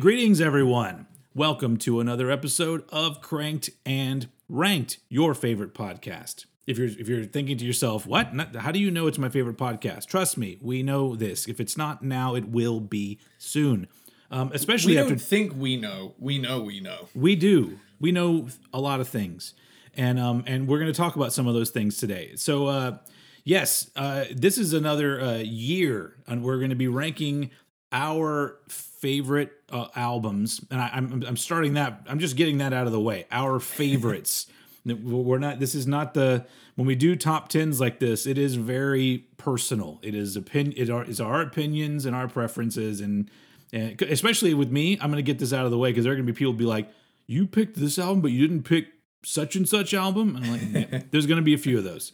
[0.00, 1.06] Greetings, everyone.
[1.34, 6.46] Welcome to another episode of Cranked and Ranked, your favorite podcast.
[6.66, 8.34] If you're if you're thinking to yourself, "What?
[8.34, 11.46] Not- How do you know it's my favorite podcast?" Trust me, we know this.
[11.46, 13.86] If it's not now, it will be soon.
[14.30, 16.14] Um, especially We after don't think we know.
[16.18, 17.08] We know we know.
[17.14, 17.78] we do.
[18.00, 19.52] We know a lot of things,
[19.94, 22.32] and um, and we're going to talk about some of those things today.
[22.36, 22.98] So, uh,
[23.44, 27.50] yes, uh, this is another uh, year, and we're going to be ranking
[27.92, 30.64] our favorite uh, albums.
[30.70, 32.00] And I, I'm I'm starting that.
[32.08, 33.26] I'm just getting that out of the way.
[33.30, 34.46] Our favorites.
[34.84, 35.60] We're not.
[35.60, 38.26] This is not the when we do top tens like this.
[38.26, 39.98] It is very personal.
[40.02, 40.74] It is opinion.
[40.76, 43.30] It are, is our opinions and our preferences and.
[43.72, 46.12] And especially with me, I'm going to get this out of the way because there
[46.12, 46.88] are going to be people be like,
[47.26, 48.86] "You picked this album, but you didn't pick
[49.24, 51.82] such and such album." And I'm like, "Yeah." "There's going to be a few of
[51.82, 52.12] those."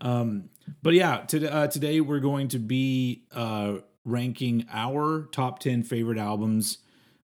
[0.00, 0.48] Um,
[0.82, 6.18] but yeah, to, uh, today we're going to be uh, ranking our top ten favorite
[6.18, 6.78] albums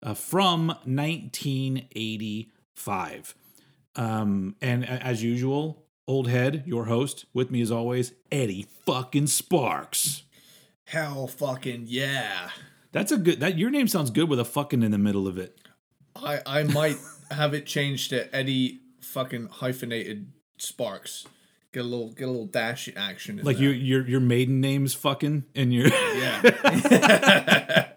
[0.03, 3.35] uh, from 1985.
[3.95, 10.23] Um, and as usual, old head, your host, with me as always, Eddie fucking Sparks.
[10.85, 12.49] Hell fucking yeah.
[12.91, 13.39] That's a good.
[13.39, 15.57] That your name sounds good with a fucking in the middle of it.
[16.15, 16.97] I I might
[17.29, 21.27] have it changed to Eddie fucking hyphenated Sparks.
[21.71, 23.37] Get a little get a little dash action.
[23.37, 26.41] In Like your your your maiden name's fucking and your Yeah.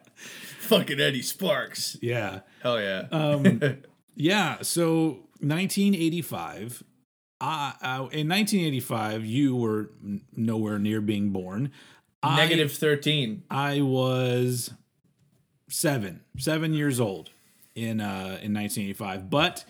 [0.60, 1.96] fucking Eddie Sparks.
[2.02, 3.04] yeah Hell yeah.
[3.10, 3.78] um
[4.14, 4.58] yeah.
[4.60, 6.82] So 1985.
[7.40, 11.72] Uh, uh, in 1985, you were n- nowhere near being born.
[12.22, 13.42] I- Negative thirteen.
[13.50, 14.72] I was
[15.68, 17.30] seven, seven years old
[17.74, 19.28] in uh, in 1985.
[19.28, 19.64] But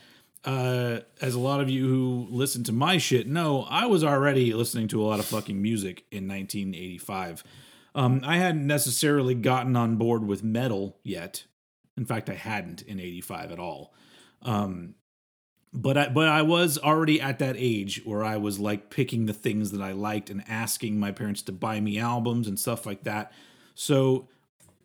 [0.45, 4.53] uh, as a lot of you who listen to my shit know, I was already
[4.53, 7.43] listening to a lot of fucking music in 1985.
[7.95, 11.45] Um, I hadn't necessarily gotten on board with metal yet.
[11.97, 13.95] In fact, I hadn't in 85 at all.
[14.43, 14.95] Um,
[15.73, 19.33] but I, but I was already at that age where I was like picking the
[19.33, 23.05] things that I liked and asking my parents to buy me albums and stuff like
[23.05, 23.33] that.
[23.75, 24.29] So,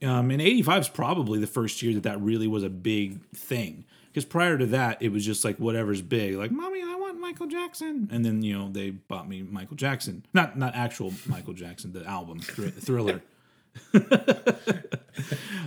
[0.02, 3.84] um, and 85 is probably the first year that that really was a big thing.
[4.08, 7.48] Because prior to that, it was just like whatever's big, like mommy, I want Michael
[7.48, 11.94] Jackson, and then you know they bought me Michael Jackson, not not actual Michael Jackson,
[11.94, 13.22] the album Thr- Thriller.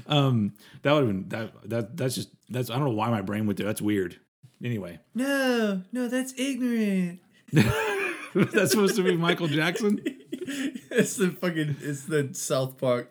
[0.08, 3.22] um, that would have been that that that's just that's I don't know why my
[3.22, 3.66] brain went there.
[3.66, 4.18] That's weird.
[4.62, 7.20] Anyway, No, no, that's ignorant.
[7.52, 10.02] that's supposed to be Michael Jackson.
[10.32, 13.10] It's the fucking it's the South Park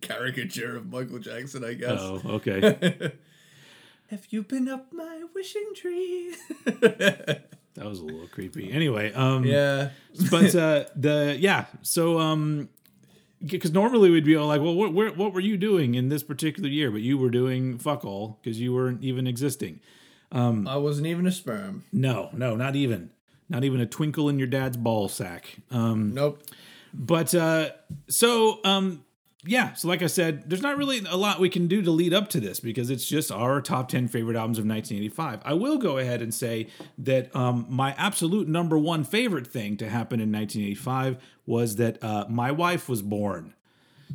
[0.00, 1.98] caricature of Michael Jackson, I guess.
[2.00, 3.12] Oh, okay.
[4.10, 6.34] Have you been up my wishing tree?
[7.74, 8.72] That was a little creepy.
[8.72, 9.90] Anyway, um, yeah.
[10.30, 12.68] but uh, the yeah, so um,
[13.44, 16.68] because normally we'd be all like, well, what what were you doing in this particular
[16.68, 16.90] year?
[16.90, 19.80] But you were doing fuck all because you weren't even existing.
[20.66, 21.84] I wasn't even a sperm.
[21.92, 23.10] No, no, not even,
[23.48, 25.56] not even a twinkle in your dad's ball sack.
[25.70, 26.42] Um, Nope.
[26.92, 27.70] But uh,
[28.08, 29.04] so um,
[29.44, 32.12] yeah, so like I said, there's not really a lot we can do to lead
[32.12, 35.40] up to this because it's just our top 10 favorite albums of 1985.
[35.44, 39.88] I will go ahead and say that um, my absolute number one favorite thing to
[39.88, 43.54] happen in 1985 was that uh, my wife was born.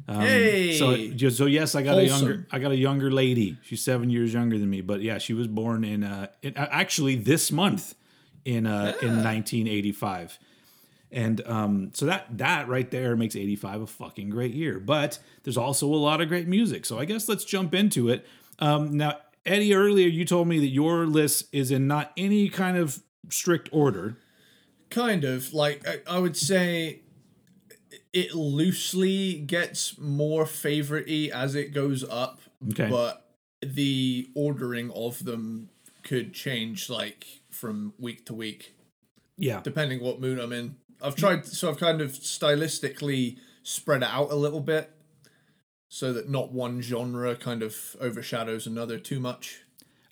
[0.07, 0.79] Hey.
[0.81, 3.57] Um, So, so yes, I got a younger, I got a younger lady.
[3.63, 6.67] She's seven years younger than me, but yeah, she was born in, uh, in uh,
[6.71, 7.95] actually this month
[8.45, 10.37] in uh, in 1985,
[11.11, 14.79] and um, so that that right there makes 85 a fucking great year.
[14.79, 18.25] But there's also a lot of great music, so I guess let's jump into it.
[18.59, 22.77] Um, now, Eddie, earlier you told me that your list is in not any kind
[22.77, 24.17] of strict order.
[24.91, 27.01] kind of like I, I would say
[28.15, 32.39] it loosely gets more favoritey as it goes up
[32.71, 32.89] Okay.
[32.89, 33.29] but
[33.61, 35.69] the ordering of them
[36.03, 38.73] could change like from week to week
[39.37, 44.09] Yeah, depending what mood i'm in i've tried so i've kind of stylistically spread it
[44.09, 44.91] out a little bit
[45.89, 49.61] so that not one genre kind of overshadows another too much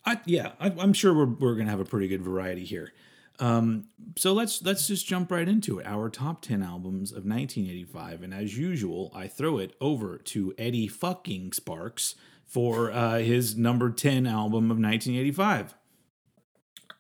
[0.06, 2.92] I, yeah, I, I'm sure we're, we're gonna have a pretty good variety here.
[3.40, 3.88] Um,
[4.18, 5.88] so let's let's just jump right into it.
[5.88, 10.88] Our top ten albums of 1985, and as usual, I throw it over to Eddie
[10.88, 12.16] fucking Sparks
[12.46, 15.76] for uh, his number ten album of 1985.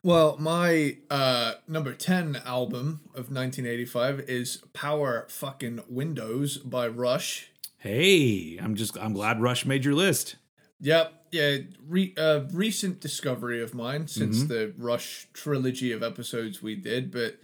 [0.05, 7.51] Well, my uh, number 10 album of 1985 is Power Fucking Windows by Rush.
[7.77, 10.35] Hey, I'm just I'm glad Rush made your list.
[10.83, 11.13] Yep.
[11.31, 11.57] Yeah.
[11.87, 17.37] Re- uh, recent discovery of mine since the Rush trilogy of episodes we did, but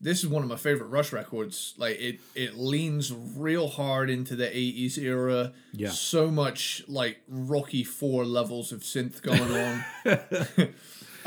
[0.00, 1.74] this is one of my favorite Rush records.
[1.78, 5.52] Like it, it leans real hard into the '80s era.
[5.72, 5.88] Yeah.
[5.88, 10.74] So much like Rocky Four levels of synth going on.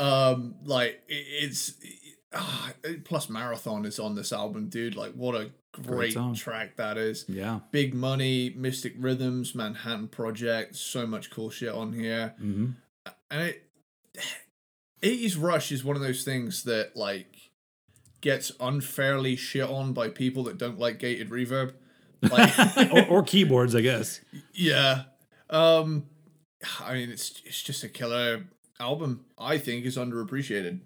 [0.00, 1.74] um, like it, it's.
[2.32, 2.72] ah,
[3.04, 4.94] plus, Marathon is on this album, dude.
[4.94, 6.34] Like, what a great song.
[6.34, 7.24] track that is.
[7.28, 7.60] Yeah.
[7.70, 12.34] Big Money, Mystic Rhythms, Manhattan Project, so much cool shit on here.
[12.38, 12.70] hmm
[13.30, 13.66] And it
[15.02, 17.50] 80s Rush is one of those things that like
[18.20, 21.72] gets unfairly shit on by people that don't like gated reverb.
[22.22, 22.52] Like
[22.92, 24.20] or, or keyboards, I guess.
[24.52, 25.04] yeah.
[25.48, 26.04] Um
[26.80, 28.44] I mean it's it's just a killer
[28.78, 29.24] album.
[29.38, 30.80] I think is underappreciated.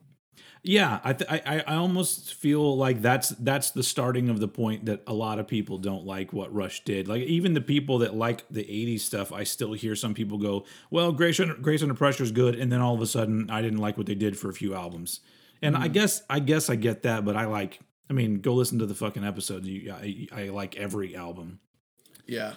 [0.67, 4.87] Yeah, I, th- I I almost feel like that's that's the starting of the point
[4.87, 7.07] that a lot of people don't like what Rush did.
[7.07, 10.65] Like even the people that like the '80s stuff, I still hear some people go,
[10.91, 13.61] "Well, Grace Under, Grace Under Pressure is good," and then all of a sudden, I
[13.61, 15.21] didn't like what they did for a few albums.
[15.61, 17.81] And I guess I guess I get that, but I like.
[18.09, 19.67] I mean, go listen to the fucking episodes.
[19.67, 21.61] You, I, I like every album.
[22.27, 22.53] Yeah.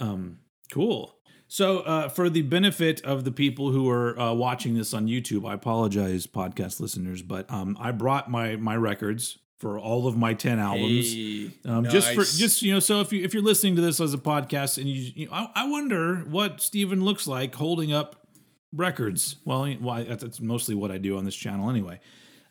[0.00, 0.38] Um,
[0.72, 1.16] cool.
[1.46, 5.48] So, uh, for the benefit of the people who are uh, watching this on YouTube,
[5.48, 10.34] I apologize, podcast listeners, but um, I brought my my records for all of my
[10.34, 11.12] ten albums.
[11.12, 14.00] Hey, Um, Just for just you know, so if you if you're listening to this
[14.00, 17.92] as a podcast and you, you know, I, I wonder what Steven looks like holding
[17.92, 18.26] up
[18.72, 19.36] records.
[19.44, 22.00] Well, well, that's, that's mostly what I do on this channel anyway.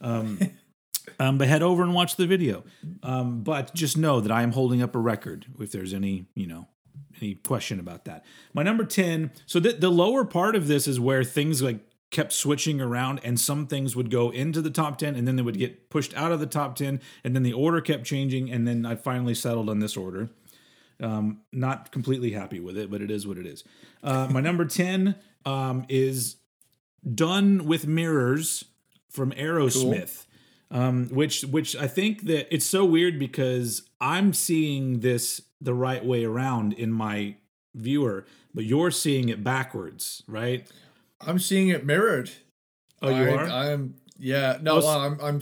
[0.01, 0.39] Um,
[1.19, 2.63] um, but head over and watch the video.
[3.01, 5.46] Um, but just know that I am holding up a record.
[5.60, 6.68] If there's any, you know,
[7.22, 8.25] any question about that.
[8.54, 9.31] My number ten.
[9.45, 11.80] So the the lower part of this is where things like
[12.13, 15.42] kept switching around and some things would go into the top 10 and then they
[15.42, 18.68] would get pushed out of the top 10 and then the order kept changing and
[18.68, 20.30] then i finally settled on this order
[21.01, 23.63] um, not completely happy with it but it is what it is
[24.04, 25.16] uh, my number 10
[25.46, 26.36] um, is
[27.16, 28.63] done with mirrors
[29.10, 30.23] from aerosmith
[30.74, 36.04] um, which which i think that it's so weird because i'm seeing this the right
[36.04, 37.36] way around in my
[37.74, 40.68] viewer but you're seeing it backwards right
[41.28, 42.31] I'm seeing it mirrored.
[43.02, 44.58] oh you I, are I'm yeah.
[44.62, 45.42] No, well, I'm I'm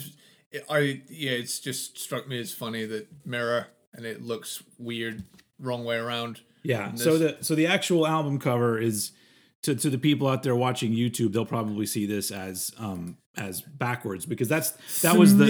[0.69, 1.31] I yeah.
[1.31, 5.24] It's just struck me as funny that mirror and it looks weird
[5.60, 6.42] wrong way around.
[6.63, 6.94] Yeah.
[6.95, 9.12] So the so the actual album cover is
[9.63, 13.62] to to the people out there watching YouTube, they'll probably see this as um as
[13.62, 15.45] backwards because that's that was the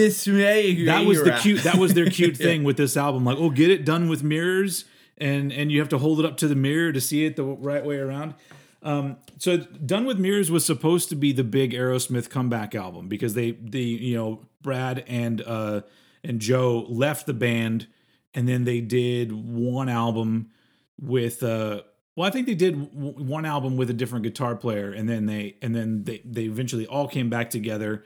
[0.85, 3.25] that was the cute that was their cute thing with this album.
[3.25, 4.85] Like, oh, get it done with mirrors,
[5.17, 7.43] and and you have to hold it up to the mirror to see it the
[7.43, 8.35] right way around.
[8.83, 13.33] Um, so done with mirrors was supposed to be the big Aerosmith comeback album because
[13.33, 15.81] they the you know Brad and uh
[16.23, 17.87] and Joe left the band
[18.33, 20.51] and then they did one album
[20.99, 21.81] with uh
[22.15, 25.25] well I think they did w- one album with a different guitar player and then
[25.25, 28.03] they and then they they eventually all came back together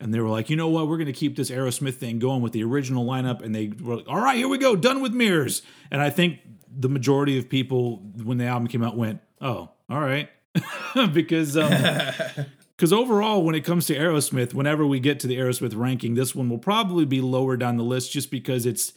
[0.00, 2.42] and they were like, you know what, we're going to keep this Aerosmith thing going
[2.42, 3.42] with the original lineup.
[3.42, 5.62] And they were like, all right, here we go, done with mirrors.
[5.90, 10.00] And I think the majority of people, when the album came out, went, oh, all
[10.00, 10.28] right.
[11.12, 11.70] because um,
[12.76, 16.34] because overall, when it comes to Aerosmith, whenever we get to the Aerosmith ranking, this
[16.34, 18.92] one will probably be lower down the list just because it's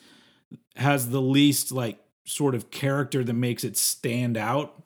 [0.75, 4.83] has the least like sort of character that makes it stand out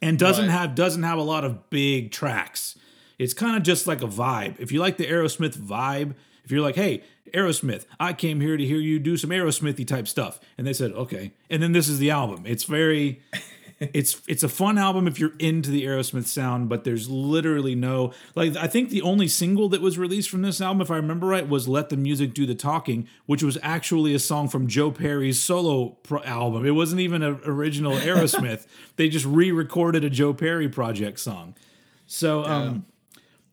[0.00, 0.52] and doesn't Right.
[0.52, 2.78] have doesn't have a lot of big tracks.
[3.18, 4.54] It's kind of just like a vibe.
[4.58, 6.14] If you like the Aerosmith vibe,
[6.44, 7.02] if you're like, "Hey,
[7.34, 10.92] Aerosmith, I came here to hear you do some Aerosmithy type stuff," and they said,
[10.92, 12.44] "Okay," and then this is the album.
[12.46, 13.20] It's very
[13.92, 18.12] it's it's a fun album if you're into the Aerosmith sound, but there's literally no
[18.34, 21.26] like I think the only single that was released from this album, if I remember
[21.26, 24.90] right, was "Let the Music Do the Talking," which was actually a song from Joe
[24.90, 26.64] Perry's solo pro- album.
[26.64, 28.66] It wasn't even an original Aerosmith.
[28.96, 31.54] they just re-recorded a Joe Perry project song.
[32.06, 32.86] So um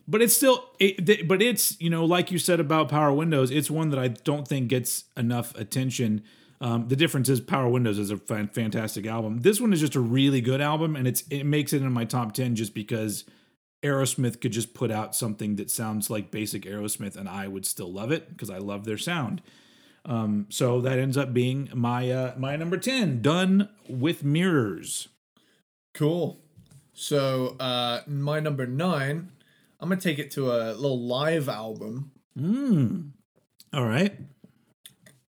[0.10, 3.70] but it's still it, but it's you know like you said about power windows it's
[3.70, 6.24] one that i don't think gets enough attention
[6.62, 9.96] um, the difference is power windows is a fan- fantastic album this one is just
[9.96, 13.26] a really good album and it's it makes it in my top 10 just because
[13.84, 17.92] aerosmith could just put out something that sounds like basic aerosmith and i would still
[17.92, 19.42] love it because i love their sound
[20.06, 25.10] um, so that ends up being my uh, my number 10 done with mirrors
[25.94, 26.40] Cool.
[26.94, 29.32] So uh my number nine,
[29.80, 32.12] I'm gonna take it to a little live album.
[32.38, 33.12] mm.
[33.74, 34.18] all right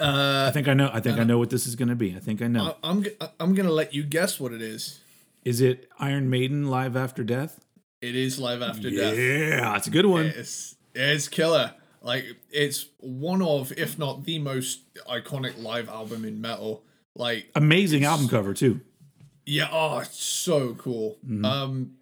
[0.00, 2.16] Uh i think i know i think i know what this is going to be
[2.16, 5.00] i think i know I- I'm g- I'm gonna let you guess what it is.
[5.44, 7.60] Is it Iron Maiden live after death?
[8.00, 9.16] It is live after Death.
[9.16, 9.60] yeah, death.
[9.72, 10.26] that's a good one.
[10.26, 11.74] It's it's killer.
[12.02, 16.82] Like it's one of, if not the most iconic live album in metal.
[17.14, 18.80] Like Amazing album cover too.
[19.46, 21.18] yeah, oh, it's so cool.
[21.24, 21.44] Mm-hmm.
[21.44, 21.92] Um,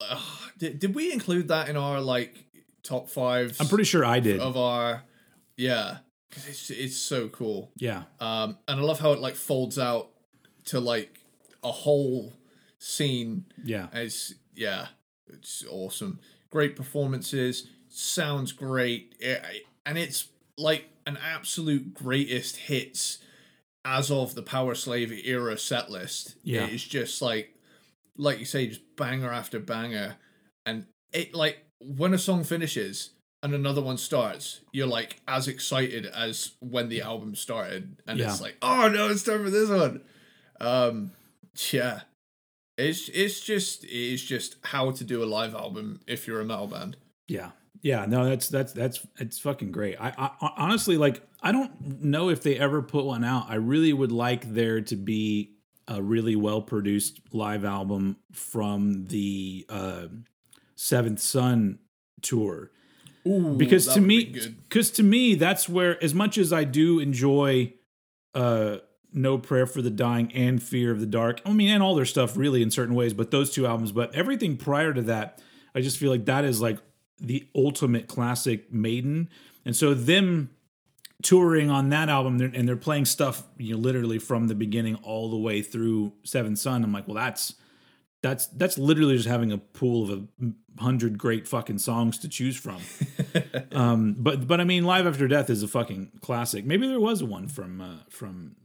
[0.00, 0.20] uh,
[0.58, 2.34] did did we include that in our like
[2.82, 3.56] top five?
[3.60, 4.40] I'm pretty sure I did.
[4.40, 5.02] of our
[5.56, 5.98] yeah,
[6.32, 7.70] 'cause it's it's so cool.
[7.76, 8.04] Yeah.
[8.18, 10.10] Um, and I love how it like folds out
[10.66, 11.20] to like
[11.62, 12.32] a whole
[12.78, 13.44] scene.
[13.62, 13.88] Yeah.
[13.92, 14.88] It's yeah,
[15.28, 16.18] it's awesome.
[16.50, 17.68] Great performances.
[17.88, 23.18] Sounds great, It- and it's like an absolute greatest hits
[23.84, 26.36] as of the Powerslave era set list.
[26.42, 26.66] Yeah.
[26.66, 27.54] it's just like
[28.16, 30.16] like you say, just banger after banger,
[30.66, 33.10] and it like when a song finishes
[33.42, 38.30] and another one starts, you're like as excited as when the album started, and Yeah.
[38.30, 40.02] it's like, oh no, it's time for this one.
[40.60, 41.12] Um,
[41.72, 42.00] yeah,
[42.78, 46.66] it's it's just it's just how to do a live album if you're a metal
[46.68, 46.96] band.
[47.28, 47.50] Yeah.
[47.84, 49.96] Yeah, no, that's that's that's it's fucking great.
[50.00, 53.46] I, I honestly like I don't know if they ever put one out.
[53.48, 55.56] I really would like there to be
[55.88, 60.06] a really well produced live album from the uh,
[60.76, 61.80] Seventh Son
[62.20, 62.70] tour
[63.26, 64.24] Ooh, because to me
[64.68, 67.72] because to me that's where as much as i do enjoy
[68.34, 68.78] uh
[69.14, 72.04] no prayer for the dying and fear of the dark i mean and all their
[72.04, 75.40] stuff really in certain ways but those two albums but everything prior to that
[75.74, 76.78] i just feel like that is like
[77.22, 79.30] the ultimate classic maiden.
[79.64, 80.50] And so them
[81.22, 85.30] touring on that album and they're playing stuff you know literally from the beginning all
[85.30, 87.54] the way through Seventh Son i'm like well that's
[88.22, 90.10] that's that's literally just having a pool of
[90.40, 92.80] a hundred great fucking songs to choose from.
[93.72, 96.64] um, but but I mean, Live After Death is a fucking classic.
[96.64, 98.56] Maybe there was one from uh, from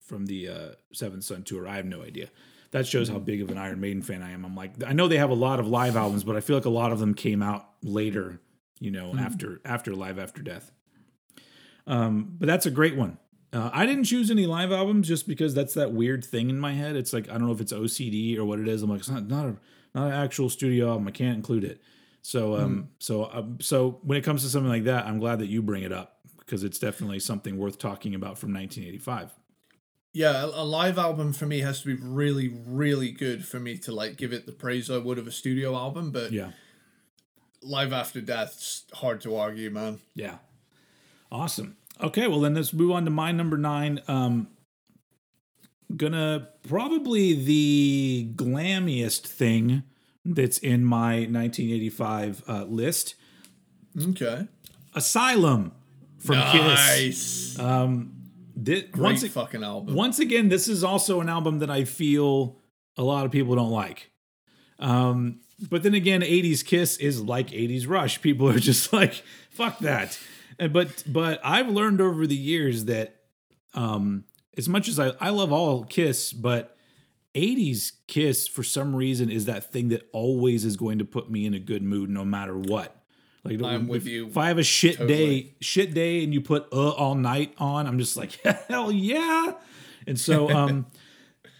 [0.00, 1.66] from the uh, Seventh Son tour.
[1.66, 2.30] I have no idea.
[2.70, 4.46] That shows how big of an Iron Maiden fan I am.
[4.46, 6.64] I'm like, I know they have a lot of live albums, but I feel like
[6.64, 8.40] a lot of them came out later.
[8.78, 10.70] You know, after after Live After Death.
[11.86, 13.18] Um, but that's a great one.
[13.52, 16.72] Uh, I didn't choose any live albums just because that's that weird thing in my
[16.72, 16.96] head.
[16.96, 18.82] It's like I don't know if it's OCD or what it is.
[18.82, 19.56] I'm like it's not not a
[19.94, 21.06] not an actual studio album.
[21.08, 21.82] I can't include it.
[22.22, 25.48] So um so um, so when it comes to something like that, I'm glad that
[25.48, 29.32] you bring it up because it's definitely something worth talking about from 1985.
[30.14, 33.92] Yeah, a live album for me has to be really, really good for me to
[33.92, 36.10] like give it the praise I would of a studio album.
[36.10, 36.50] But Yeah,
[37.62, 40.00] live after death's hard to argue, man.
[40.14, 40.38] yeah,
[41.30, 41.76] awesome.
[42.02, 44.00] Okay, well then let's move on to my number nine.
[44.08, 44.48] Um,
[45.96, 49.84] gonna probably the glammiest thing
[50.24, 53.14] that's in my 1985 uh, list.
[54.00, 54.48] Okay,
[54.94, 55.72] Asylum
[56.18, 57.58] from Kiss.
[57.58, 57.58] nice,
[58.64, 59.94] Thi- great once, fucking album.
[59.94, 62.58] once again, this is also an album that I feel
[62.96, 64.10] a lot of people don't like.
[64.78, 65.40] Um,
[65.70, 68.20] but then again, 80s Kiss is like 80s Rush.
[68.20, 69.14] People are just like,
[69.50, 70.18] fuck that.
[70.58, 73.16] And but but I've learned over the years that
[73.74, 74.24] um
[74.56, 76.76] as much as I, I love all Kiss, but
[77.34, 81.46] 80s Kiss for some reason is that thing that always is going to put me
[81.46, 83.02] in a good mood no matter what.
[83.44, 85.40] Like I'm if, with you If I have a shit totally.
[85.42, 88.32] day, shit day, and you put uh all night on, I'm just like
[88.68, 89.54] hell yeah.
[90.06, 90.86] And so um,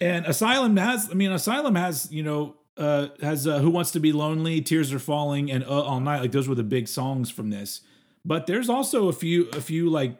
[0.00, 4.00] and Asylum has, I mean, Asylum has you know uh has uh, Who Wants to
[4.00, 6.20] Be Lonely, Tears Are Falling, and uh all night.
[6.20, 7.80] Like those were the big songs from this.
[8.24, 10.16] But there's also a few a few like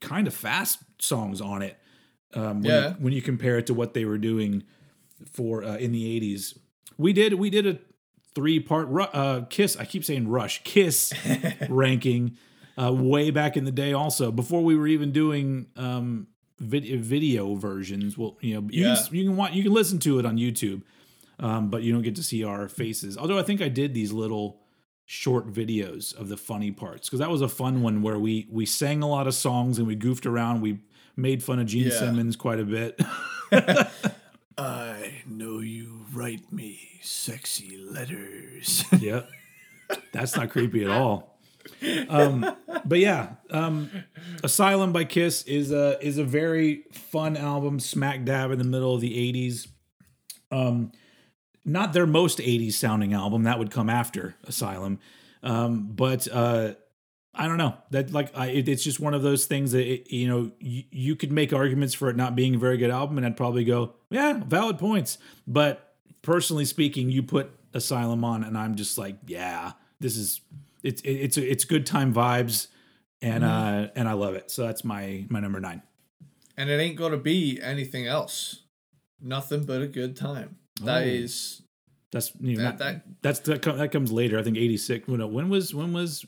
[0.00, 1.78] kind of fast songs on it.
[2.34, 2.88] Um, when, Yeah.
[2.88, 4.64] you, when you compare it to what they were doing
[5.32, 6.58] for uh, in the 80s.
[6.98, 7.78] We did we did a
[8.34, 9.76] three part ru- uh, kiss.
[9.76, 11.12] I keep saying rush kiss
[11.68, 12.36] ranking
[12.80, 13.92] uh, way back in the day.
[13.92, 16.26] Also before we were even doing um,
[16.58, 18.18] vid- video versions.
[18.18, 18.96] Well, you know you Yeah.
[18.96, 20.82] can, you can watch you can listen to it on YouTube,
[21.38, 23.16] um, but you don't get to see our faces.
[23.16, 24.60] Although I think I did these little
[25.06, 28.64] short videos of the funny parts because that was a fun one where we we
[28.64, 30.60] sang a lot of songs and we goofed around.
[30.60, 30.80] We
[31.16, 31.98] made fun of Gene Yeah.
[31.98, 33.00] Simmons quite a bit.
[34.58, 38.84] I know you write me sexy letters.
[39.00, 39.28] yep.
[40.12, 41.38] That's not creepy at all.
[42.08, 43.90] Um, but yeah, um,
[44.42, 48.94] Asylum by Kiss is a is a very fun album, smack dab in the middle
[48.94, 49.68] of the '80s.
[50.50, 50.92] Um,
[51.64, 53.44] not their most '80s sounding album.
[53.44, 54.98] That would come after Asylum,
[55.42, 56.74] um, but uh,
[57.34, 57.74] I don't know.
[57.90, 60.84] That like I, it, it's just one of those things that it, you know you,
[60.90, 63.64] you could make arguments for it not being a very good album, and I'd probably
[63.64, 65.18] go, yeah, valid points.
[65.46, 70.40] But personally speaking, you put Asylum on, and I'm just like, yeah, this is
[70.82, 72.68] it's it, it's it's good time vibes,
[73.22, 74.50] and uh and I love it.
[74.50, 75.82] So that's my my number nine.
[76.56, 78.60] and it ain't gonna be anything else.
[79.20, 80.58] Nothing but a good time.
[80.82, 81.06] That Oh.
[81.06, 81.62] is
[82.12, 84.38] That's you know, that, not- that that's that, com- that comes later.
[84.38, 85.06] I think eighty six.
[85.08, 86.24] When, when was when was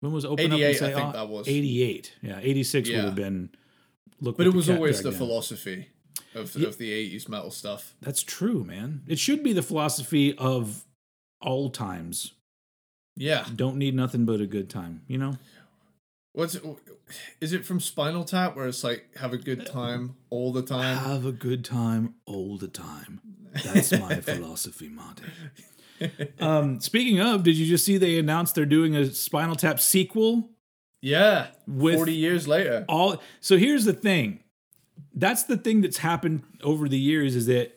[0.00, 0.60] when was open up?
[0.60, 1.48] And say, I think "Ah," that was.
[1.48, 2.14] Eighty eight.
[2.22, 3.50] Yeah, eighty six would have been.
[4.20, 5.18] Look, but it was always the down.
[5.18, 5.88] philosophy.
[6.34, 7.94] of, of the 80s metal stuff.
[8.02, 9.02] That's true, man.
[9.06, 10.84] It should be the philosophy of
[11.40, 12.32] all times.
[13.16, 13.46] Yeah.
[13.54, 15.36] Don't need nothing but a good time, you know?
[16.32, 16.62] What's it,
[17.40, 20.98] is it from Spinal Tap where it's like have a good time all the time?
[20.98, 23.20] Have a good time all the time.
[23.64, 25.22] That's my philosophy, Monty.
[26.40, 30.50] Um, speaking of, did you just see they announced they're doing a Spinal Tap sequel?
[31.00, 31.48] Yeah.
[31.66, 32.84] With 40 years later.
[32.88, 34.40] All so here's the thing.
[35.14, 37.72] That's the thing that's happened over the years is that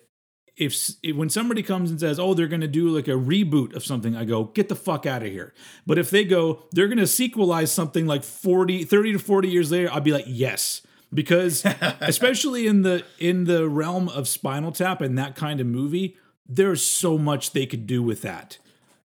[0.58, 3.76] if, if when somebody comes and says, "Oh, they're going to do like a reboot
[3.76, 5.54] of something," I go, "Get the fuck out of here."
[5.88, 9.72] But if they go, "They're going to sequelize something like 40 30 to 40 years
[9.72, 10.82] later," I'll be like, "Yes."
[11.14, 11.66] Because
[12.02, 16.84] especially in the in the realm of Spinal Tap and that kind of movie, there's
[16.84, 18.58] so much they could do with that.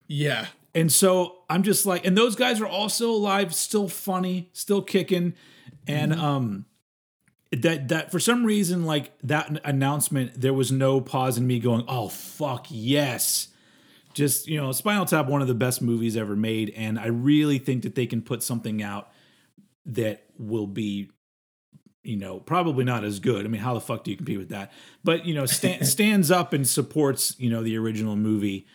[0.08, 0.48] Yeah.
[0.76, 4.82] And so I'm just like, and those guys are all still alive, still funny, still
[4.82, 5.36] kicking,
[5.88, 6.66] and um,
[7.52, 11.86] that that for some reason, like that announcement, there was no pause in me going,
[11.88, 13.50] oh fuck yes,
[14.14, 17.60] just you know, Spinal Tap, one of the best movies ever made, and I really
[17.60, 19.12] think that they can put something out
[19.86, 21.10] that will be.
[22.04, 23.46] You know, probably not as good.
[23.46, 24.72] I mean, how the fuck do you compete with that?
[25.04, 28.66] But you know, sta- stands up and supports you know the original movie.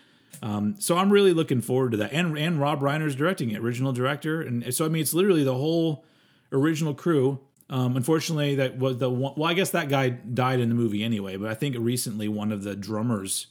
[0.43, 2.13] Um, so I'm really looking forward to that.
[2.13, 5.55] And and Rob Reiner's directing it, original director, and so I mean it's literally the
[5.55, 6.05] whole
[6.53, 7.41] original crew.
[7.71, 9.35] Um, unfortunately, that was the one.
[9.37, 11.37] Well, I guess that guy died in the movie anyway.
[11.37, 13.49] But I think recently one of the drummers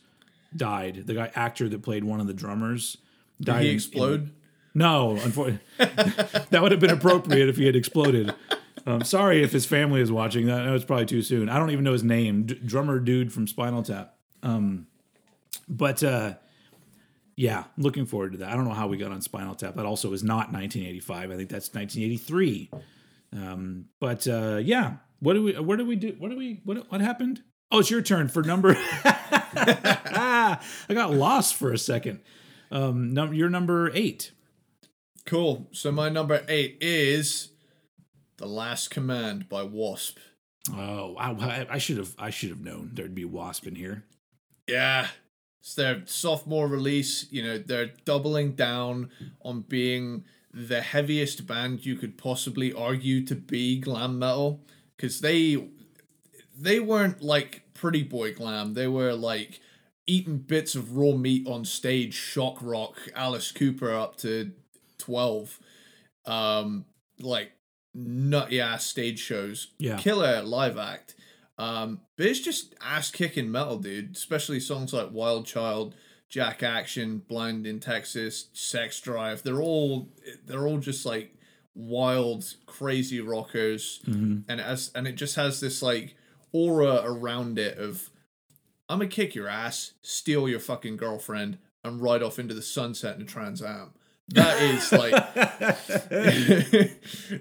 [0.55, 1.03] died.
[1.05, 2.97] The guy actor that played one of the drummers
[3.39, 3.57] died.
[3.59, 4.21] Did he in- explode?
[4.23, 4.31] in-
[4.73, 8.33] no, unfortunately, that would have been appropriate if he had exploded.
[8.87, 10.47] Um, sorry if his family is watching.
[10.47, 11.49] That that was probably too soon.
[11.49, 12.43] I don't even know his name.
[12.43, 14.15] D- drummer dude from Spinal Tap.
[14.41, 14.87] Um,
[15.67, 16.35] but uh,
[17.35, 18.49] yeah, looking forward to that.
[18.49, 19.75] I don't know how we got on Spinal Tap.
[19.75, 21.31] That also is not 1985.
[21.31, 22.71] I think that's 1983.
[23.33, 25.53] Um, but uh, yeah, what do we?
[25.59, 26.15] Where do we do?
[26.17, 26.61] What do we?
[26.63, 27.43] What what happened?
[27.69, 28.73] Oh, it's your turn for number.
[29.59, 32.21] I got lost for a second.
[32.71, 34.31] Um, num- you're number eight.
[35.25, 35.67] Cool.
[35.73, 37.49] So my number eight is
[38.37, 40.17] The Last Command by Wasp.
[40.71, 42.13] Oh, I, I should have.
[42.19, 44.03] I should have known there'd be Wasp in here.
[44.67, 45.07] Yeah.
[45.61, 47.25] It's their sophomore release.
[47.31, 49.09] You know, they're doubling down
[49.41, 54.61] on being the heaviest band you could possibly argue to be glam metal.
[54.95, 55.69] Because they
[56.57, 58.73] they weren't like pretty boy glam.
[58.73, 59.59] They were like
[60.05, 64.51] eating bits of raw meat on stage, shock rock, Alice Cooper up to
[64.97, 65.59] twelve.
[66.25, 66.85] Um
[67.19, 67.51] like
[67.97, 69.71] nutty ass stage shows.
[69.79, 69.97] Yeah.
[69.97, 71.15] Killer live act.
[71.57, 74.15] Um, but it's just ass kicking metal, dude.
[74.15, 75.95] Especially songs like Wild Child,
[76.29, 79.41] Jack Action, Blind in Texas, Sex Drive.
[79.43, 80.09] They're all
[80.45, 81.33] they're all just like
[81.73, 84.01] wild, crazy rockers,
[84.47, 86.15] and as and it just has this like
[86.51, 88.09] aura around it of
[88.87, 93.15] I'm gonna kick your ass, steal your fucking girlfriend, and ride off into the sunset
[93.15, 93.93] in a Trans Am.
[94.29, 95.11] That is like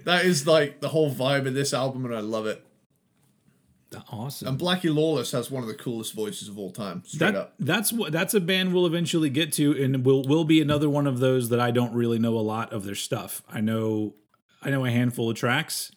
[0.05, 2.63] that is like the whole vibe of this album, and I love it.
[4.09, 4.49] Awesome.
[4.49, 7.03] And Blackie Lawless has one of the coolest voices of all time.
[7.05, 7.53] Straight that, up.
[7.59, 11.07] That's what that's a band we'll eventually get to, and will will be another one
[11.07, 13.41] of those that I don't really know a lot of their stuff.
[13.49, 14.15] I know
[14.61, 15.91] I know a handful of tracks.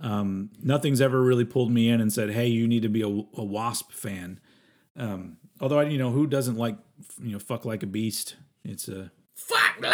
[0.00, 3.08] Um, nothing's ever really pulled me in and said, "Hey, you need to be a,
[3.08, 4.38] a Wasp fan."
[4.96, 6.76] Um, although I, you know, who doesn't like
[7.20, 8.36] you know, fuck like a beast?
[8.64, 9.92] It's a Fuck like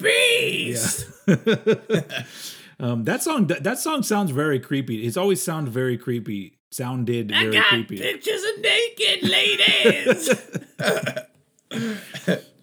[0.00, 1.06] a beast.
[2.80, 3.46] um, that song.
[3.46, 5.06] That, that song sounds very creepy.
[5.06, 6.58] It's always sounded very creepy.
[6.70, 7.98] Sounded very creepy.
[7.98, 10.28] pictures of naked ladies.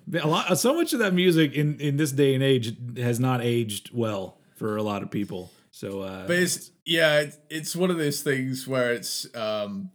[0.24, 3.42] a lot so much of that music in in this day and age has not
[3.42, 7.92] aged well for a lot of people so uh but it's yeah, it, it's one
[7.92, 9.92] of those things where it's um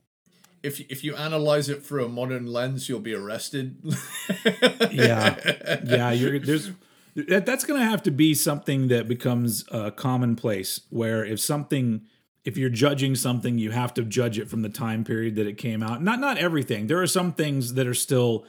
[0.62, 3.78] if if you analyze it through a modern lens, you'll be arrested.
[4.92, 5.37] yeah
[5.85, 6.70] yeah you're there's
[7.14, 12.03] that, that's gonna have to be something that becomes uh commonplace where if something
[12.44, 15.59] if you're judging something you have to judge it from the time period that it
[15.59, 16.03] came out.
[16.03, 16.87] Not not everything.
[16.88, 18.44] There are some things that are still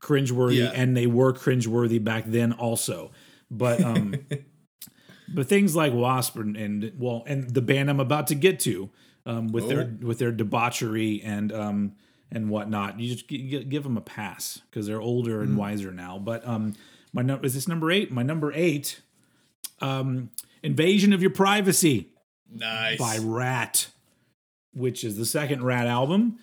[0.00, 0.70] cringeworthy Yeah.
[0.74, 3.10] and they were cringeworthy back then also.
[3.50, 4.14] But um
[5.28, 8.90] but things like wasp and, and well and the band i'm about to get to
[9.26, 11.92] um with their with their debauchery and um
[12.30, 15.92] and whatnot you just g- g- give them a pass because they're older and wiser
[15.92, 16.18] now.
[16.18, 16.74] But um
[17.14, 19.00] my number is this number eight my number eight
[19.80, 20.28] um
[20.62, 22.10] invasion of your privacy
[22.54, 22.98] nice.
[22.98, 23.88] by Ratt,
[24.72, 26.38] which is the second Ratt album,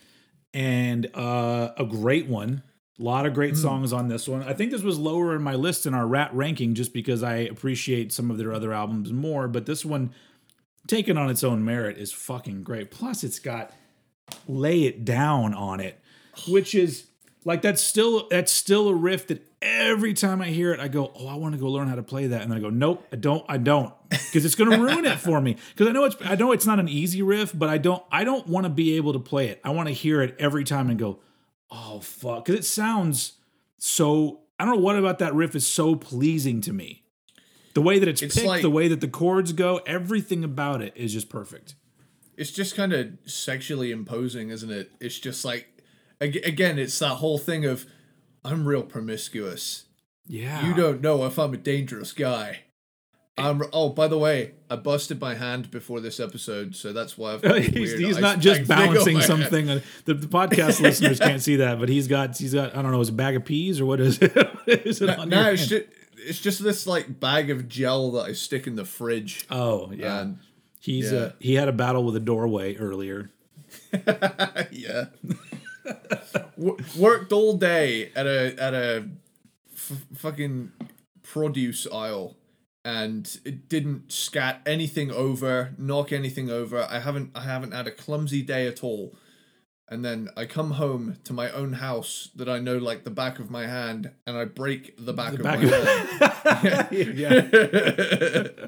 [0.53, 2.63] and uh, a great one.
[2.99, 4.43] A lot of great songs on this one.
[4.43, 7.38] I think this was lower in my list in our Ratt ranking just because I
[7.38, 9.47] appreciate some of their other albums more.
[9.47, 10.13] But this one,
[10.86, 12.91] taken on its own merit, is fucking great.
[12.91, 13.71] Plus, it's got
[14.47, 15.99] lay it down on it,
[16.47, 17.07] which is
[17.43, 21.12] like that's still that's still a riff that every time I hear it, I go,
[21.15, 23.06] "Oh, I want to go learn how to play that," and then I go, "Nope,
[23.12, 25.58] I don't, I don't," because it's going to ruin it for me.
[25.74, 28.24] Because I know it's I know it's not an easy riff, but I don't I
[28.24, 29.62] don't want to be able to play it.
[29.63, 31.19] I want to hear it every time and go,
[31.69, 33.34] "Oh fuck," because it sounds
[33.78, 34.39] so.
[34.60, 37.04] I don't know what about that riff is so pleasing to me.
[37.74, 40.82] The way that it's, It's picked, like- the way that the chords go, everything about
[40.84, 41.74] it is just perfect.
[42.38, 44.91] It's just kind of sexually imposing, isn't it?
[45.00, 45.67] It's just like,
[46.19, 47.86] again, it's that whole thing of,
[48.43, 49.86] I'm real promiscuous.
[50.27, 52.62] Yeah, You don't know if I'm a dangerous guy.
[53.38, 53.63] I'm.
[53.73, 57.41] Oh, by the way, I busted my hand before this episode, so that's why I've.
[57.43, 59.69] got he's, weird he's not just on balancing something.
[59.69, 62.91] uh, The, the podcast listeners can't see that, but he's got he's got I don't
[62.91, 64.32] know, is a bag of peas or what is it?
[64.67, 65.86] is it on No, it's just,
[66.17, 69.45] it's just this like bag of gel that I stick in the fridge.
[69.49, 70.39] Oh yeah, And
[70.80, 71.19] he's yeah.
[71.19, 73.32] uh, he had a battle with a doorway earlier.
[74.71, 75.06] yeah.
[76.97, 79.08] Worked all day at a at a
[79.74, 80.71] f- fucking
[81.24, 82.36] produce aisle
[82.84, 86.88] and it didn't scat anything over, knock anything over.
[86.89, 89.15] I haven't I haven't had a clumsy day at all.
[89.88, 93.39] And then I come home to my own house that I know like the back
[93.39, 95.74] of my hand and I break the back of back my of-
[96.62, 96.88] hand.
[97.17, 98.67] yeah.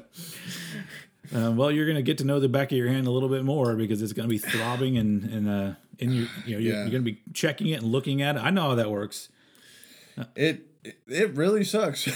[1.34, 3.44] Uh, well, you're gonna get to know the back of your hand a little bit
[3.44, 6.82] more because it's gonna be throbbing and and uh, in your you know you're, Yeah.
[6.82, 8.40] you're gonna be checking it and looking at it.
[8.40, 9.28] I know how that works.
[10.16, 12.06] it it- it really sucks.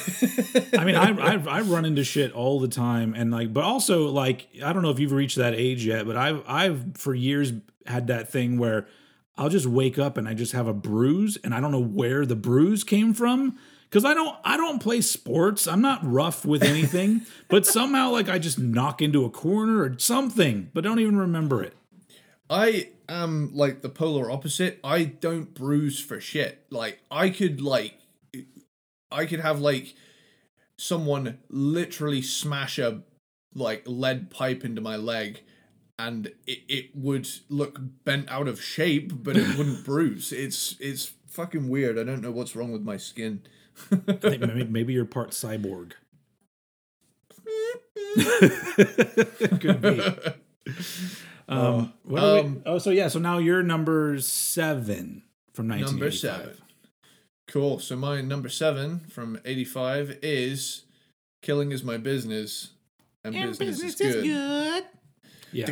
[0.77, 4.09] I mean, I, I I run into shit all the time, and like, but also
[4.11, 7.55] like, I don't know if you've reached that age yet, but I've I've for years
[7.87, 8.87] had that thing where
[9.38, 12.27] I'll just wake up and I just have a bruise, and I don't know where
[12.27, 13.57] the bruise came from
[13.88, 15.66] because I don't I don't play sports.
[15.66, 19.98] I'm not rough with anything, but somehow like I just knock into a corner or
[19.98, 21.74] something, but don't even remember it.
[22.51, 24.81] I am like the polar opposite.
[24.83, 26.64] I don't bruise for shit.
[26.70, 27.98] Like I could like
[29.11, 29.94] I could have like
[30.77, 33.03] someone literally smash a
[33.55, 35.40] like lead pipe into my leg
[35.98, 40.33] and it, it would look bent out of shape but it wouldn't bruise.
[40.33, 41.98] It's it's fucking weird.
[41.98, 43.42] I don't know what's wrong with my skin.
[43.91, 45.93] I think maybe, maybe you're part cyborg.
[49.61, 50.03] Could be.
[51.49, 55.23] Um, what are we- um, oh, so yeah, so now you're number seven
[55.55, 56.21] from Number 1985.
[56.21, 56.57] seven.
[57.49, 57.79] Cool.
[57.79, 60.83] So my number seven from eighty five is
[61.43, 62.73] Killing is my business.
[63.25, 64.85] And, business, is good.
[65.53, 65.67] Yeah,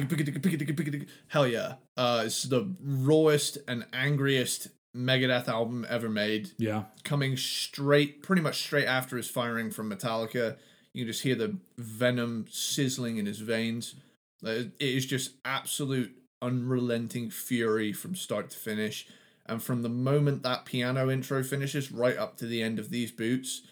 [1.28, 1.74] Hell yeah.
[1.96, 6.50] Uh, it's the rawest and angriest Megadeth album ever made.
[6.58, 10.56] yeah, Coming straight, pretty much straight after his firing from Metallica.
[10.92, 13.94] You can just hear the venom sizzling in his veins.
[14.42, 19.06] It is just absolute unrelenting fury from start to finish.
[19.46, 23.12] And from the moment that piano intro finishes right up to the end of these
[23.12, 23.62] boots,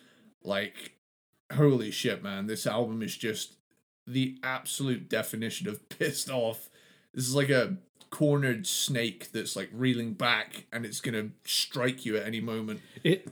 [0.42, 0.92] like,
[1.52, 2.46] holy shit, man.
[2.46, 3.54] This album is just
[4.06, 6.68] the absolute definition of pissed off.
[7.12, 7.76] This is like a
[8.14, 12.80] cornered snake that's like reeling back and it's gonna strike you at any moment.
[13.02, 13.26] it.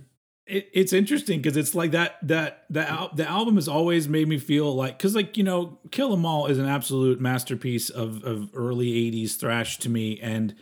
[0.44, 4.26] It, it's interesting because it's like that that that al- the album has always made
[4.26, 8.24] me feel like because like you know Kill 'Em All is an absolute masterpiece of
[8.24, 10.56] of early '80s thrash to me and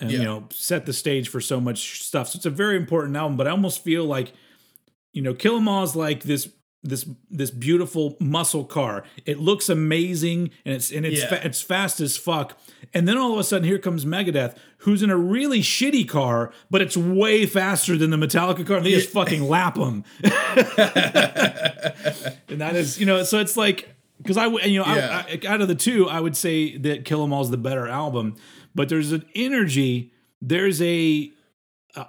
[0.00, 2.30] and you know set the stage for so much stuff.
[2.30, 4.32] So it's a very important album, but I almost feel like
[5.12, 6.48] you know Kill 'Em All is like this
[6.82, 9.02] this this beautiful muscle car.
[9.26, 11.28] It looks amazing and it's and it's Yeah.
[11.28, 12.56] fa- it's fast as fuck.
[12.94, 16.52] And then all of a sudden here comes Megadeth, who's in a really shitty car,
[16.70, 18.76] but it's way faster than the Metallica car.
[18.76, 20.04] And they just fucking lap them.
[22.48, 23.88] and that is, you know, so it's like
[24.22, 25.24] because I, you know, Yeah.
[25.28, 27.56] I, I, out of the two, I would say that Kill 'Em All is the
[27.56, 28.36] better album.
[28.74, 30.12] But there's an energy.
[30.40, 31.32] There's a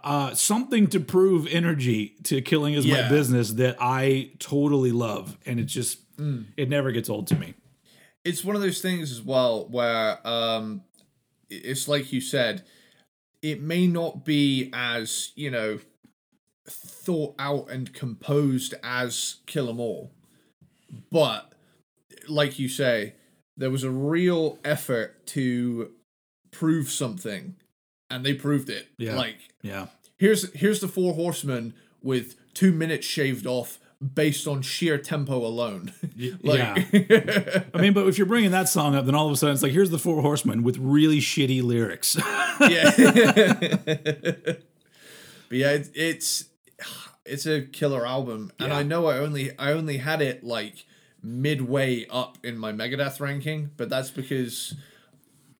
[0.04, 5.60] uh, something to prove energy to killing is my business that I totally love, and
[5.60, 6.47] it just Mm.
[6.58, 7.54] it never gets old to me.
[8.25, 10.84] It's one of those things as well where um
[11.49, 12.63] it's like you said,
[13.41, 15.80] it may not be as, you know,
[16.67, 20.12] thought out and composed as Kill 'Em All.
[21.10, 21.54] But
[22.28, 23.15] like you say,
[23.58, 25.93] there was a real effort to
[26.52, 27.56] prove something
[28.10, 28.88] and they proved it.
[28.98, 29.15] Yeah.
[29.15, 33.78] Like Yeah, here's here's the four horsemen with two minutes shaved off
[34.13, 35.91] based on sheer tempo alone.
[36.43, 36.62] like,
[37.74, 39.63] I mean, but if you're bringing that song up, then all of a sudden it's
[39.63, 42.15] like here's the Four Horsemen with really shitty lyrics.
[42.62, 42.91] yeah.
[42.95, 44.63] but
[45.58, 46.45] yeah, it, it's
[47.26, 48.78] it's a killer album, and Yeah.
[48.78, 50.86] I know I only I only had it like
[51.22, 54.76] midway up in my Megadeth ranking, but that's because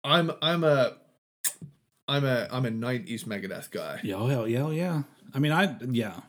[0.04, 0.94] I'm I'm a
[2.10, 4.00] I'm a I'm a '90s Megadeth guy.
[4.04, 5.04] Yeah, oh, hell yeah, oh, yeah.
[5.34, 6.22] I mean, I yeah.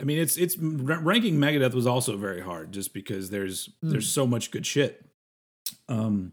[0.00, 3.90] I mean, it's it's ranking Megadeth was also very hard just because there's mm.
[3.90, 5.04] there's so much good shit.
[5.88, 6.32] Um,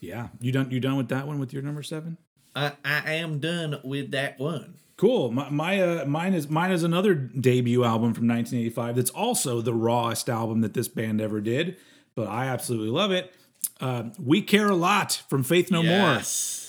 [0.00, 2.18] yeah, you done you done with that one with your number seven?
[2.56, 4.74] I I am done with that one.
[4.96, 5.32] Cool.
[5.32, 8.96] My, my uh, mine is mine is another debut album from 1985.
[8.96, 11.76] That's also the rawest album that this band ever did,
[12.14, 13.32] but I absolutely love it.
[13.80, 15.90] Uh, we care a lot from Faith No yes.
[15.90, 16.63] More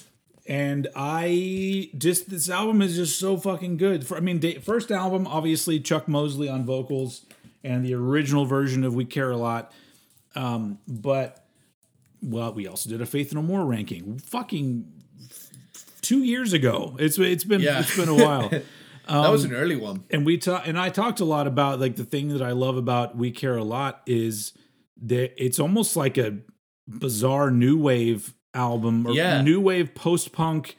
[0.46, 4.06] and I just this album is just so fucking good.
[4.06, 7.26] For I mean, first album obviously Chuck Mosley on vocals
[7.64, 9.72] and the original version of We Care a Lot,
[10.36, 11.46] um, but
[12.22, 14.20] well, we also did a Faith No More ranking.
[14.20, 14.92] Fucking
[16.02, 16.96] two years ago.
[17.00, 17.80] It's it's been yeah.
[17.80, 18.54] it's been a while.
[19.08, 20.04] Um, that was an early one.
[20.12, 22.78] And we talked and I talked a lot about like the thing that I love
[22.78, 24.54] about We Care a Lot is
[25.02, 26.38] that it's almost like a
[26.88, 29.42] bizarre new wave album or yeah.
[29.42, 30.78] new wave post punk.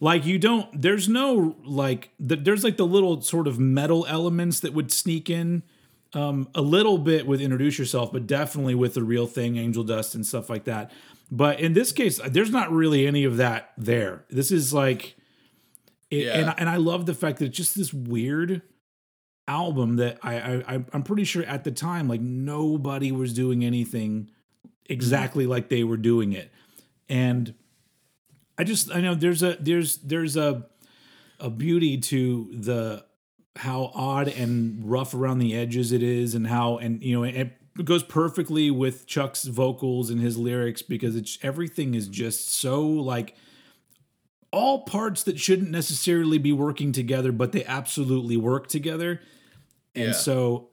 [0.00, 4.60] Like you don't, there's no like, the, there's like the little sort of metal elements
[4.60, 5.62] that would sneak in
[6.14, 10.14] um, a little bit with introduce yourself, but definitely with the real thing, Angel Dust
[10.14, 10.90] and stuff like that.
[11.30, 14.24] But in this case, there's not really any of that there.
[14.30, 15.16] This is like,
[16.10, 16.38] it, yeah.
[16.38, 18.62] and and I love the fact that it's just this weird
[19.46, 24.30] album that I, I I'm pretty sure at the time like nobody was doing anything
[24.86, 26.50] exactly like they were doing it
[27.08, 27.54] and
[28.58, 30.66] I just I know there's a there's there's a
[31.40, 33.04] a beauty to the
[33.56, 37.52] how odd and rough around the edges it is and how and you know it
[37.84, 43.34] goes perfectly with Chuck's vocals and his lyrics because it's everything is just so like
[44.52, 49.20] all parts that shouldn't necessarily be working together but they absolutely work together
[49.94, 50.12] and yeah.
[50.12, 50.70] so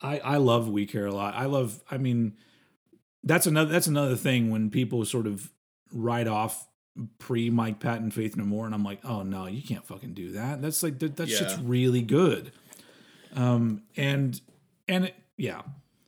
[0.00, 2.36] I I love We Care a lot I love I mean
[3.22, 5.52] that's another that's another thing when people sort of
[5.92, 6.66] write off
[7.18, 10.32] pre Mike Patton Faith No More, and I'm like, oh no, you can't fucking do
[10.32, 10.60] that.
[10.62, 11.38] That's like that, that yeah.
[11.38, 12.52] shit's really good.
[13.34, 14.40] Um, and
[14.88, 15.62] and it, yeah,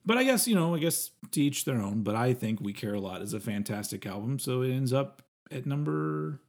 [0.04, 2.02] but I guess you know, I guess to each their own.
[2.02, 5.22] But I think We Care a Lot is a fantastic album, so it ends up
[5.50, 6.40] at number.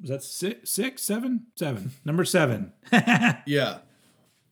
[0.00, 1.92] Was that six, six, seven, seven?
[2.04, 2.72] Number seven.
[3.46, 3.78] yeah.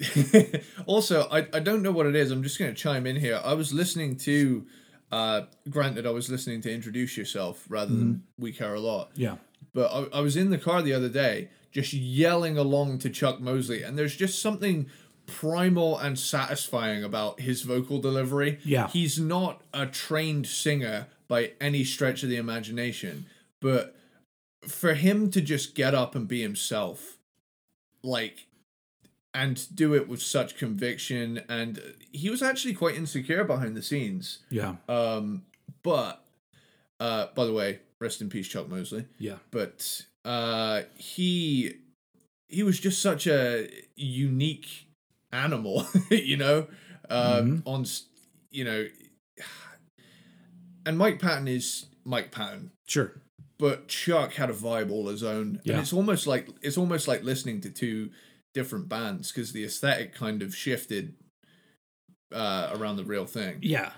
[0.86, 2.30] also, I, I don't know what it is.
[2.30, 3.40] I'm just going to chime in here.
[3.44, 4.66] I was listening to
[5.14, 8.00] uh, granted, I was listening to Introduce Yourself rather mm-hmm.
[8.00, 9.10] than We Care a Lot.
[9.14, 9.36] Yeah.
[9.72, 13.40] But I, I was in the car the other day just yelling along to Chuck
[13.40, 14.86] Mosley, and there's just something
[15.26, 18.58] primal and satisfying about his vocal delivery.
[18.64, 18.88] Yeah.
[18.88, 23.26] He's not a trained singer by any stretch of the imagination,
[23.60, 23.96] but
[24.66, 27.18] for him to just get up and be himself,
[28.02, 28.48] like
[29.34, 34.38] and do it with such conviction and he was actually quite insecure behind the scenes.
[34.48, 34.76] Yeah.
[34.88, 35.42] Um
[35.82, 36.24] but
[37.00, 39.06] uh by the way rest in peace chuck mosley.
[39.18, 39.36] Yeah.
[39.50, 41.74] But uh he
[42.48, 44.86] he was just such a unique
[45.32, 46.68] animal you know?
[47.10, 47.68] Um mm-hmm.
[47.68, 47.84] on
[48.50, 48.86] you know
[50.86, 52.70] and mike patton is mike patton.
[52.86, 53.12] Sure.
[53.58, 55.60] But chuck had a vibe all his own.
[55.64, 55.74] Yeah.
[55.74, 58.10] and it's almost like it's almost like listening to two
[58.54, 61.14] different bands because the aesthetic kind of shifted
[62.32, 63.58] uh, around the real thing.
[63.60, 63.92] Yeah,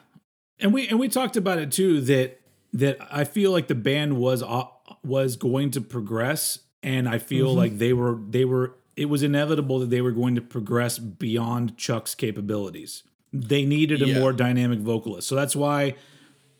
[0.59, 2.41] and we and we talked about it too that
[2.73, 4.65] that I feel like the band was uh,
[5.05, 7.59] was going to progress, and I feel mm-hmm.
[7.59, 11.77] like they were they were it was inevitable that they were going to progress beyond
[11.77, 13.03] Chuck's capabilities.
[13.33, 14.19] They needed a yeah.
[14.19, 15.95] more dynamic vocalist, so that's why.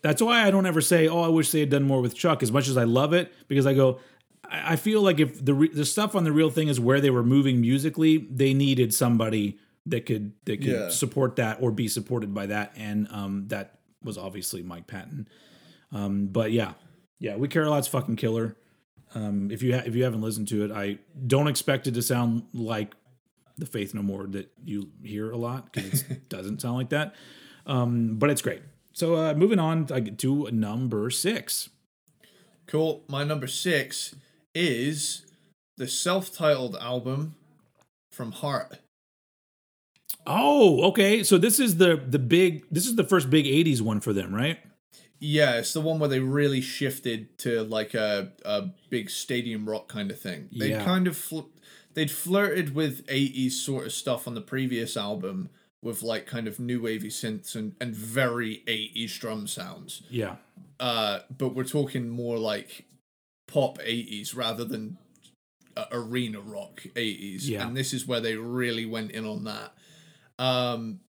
[0.03, 2.43] That's why I don't ever say, "Oh, I wish they had done more with Chuck."
[2.43, 3.99] As much as I love it, because I go,
[4.49, 7.09] I feel like if the re- the stuff on the real thing is where they
[7.09, 10.89] were moving musically, they needed somebody that could that could yeah.
[10.89, 15.27] support that or be supported by that, and um, that was obviously Mike Patton.
[15.91, 16.73] Um, but yeah,
[17.19, 18.55] yeah, we care a lot's fucking killer.
[19.15, 22.01] Um, if you ha- if you haven't listened to it, I don't expect it to
[22.01, 22.93] sound like
[23.57, 27.15] the Faith No More that you hear a lot because it doesn't sound like that.
[27.65, 28.61] Um, but it's great.
[28.93, 31.69] So uh, moving on to number six.
[32.65, 33.03] Cool.
[33.07, 34.15] My number six
[34.57, 35.25] is
[35.77, 37.35] the self-titled album
[38.11, 38.79] from Heart.
[40.25, 41.23] Oh, okay.
[41.23, 44.33] So this is the the big this is the first big 80s one for them,
[44.33, 44.59] right?
[45.19, 49.87] Yeah, it's the one where they really shifted to like a a big stadium rock
[49.87, 50.49] kind of thing.
[50.51, 50.83] They yeah.
[50.83, 51.51] kind of fl-
[51.93, 55.49] they'd flirted with 80s sort of stuff on the previous album
[55.81, 60.01] with like kind of new wavy synths and and very 80s drum sounds.
[60.09, 60.35] Yeah.
[60.79, 62.86] Uh but we're talking more like
[63.47, 64.97] pop 80s rather than
[65.75, 67.65] uh, arena rock 80s yeah.
[67.65, 69.73] and this is where they really went in on that
[70.39, 70.99] um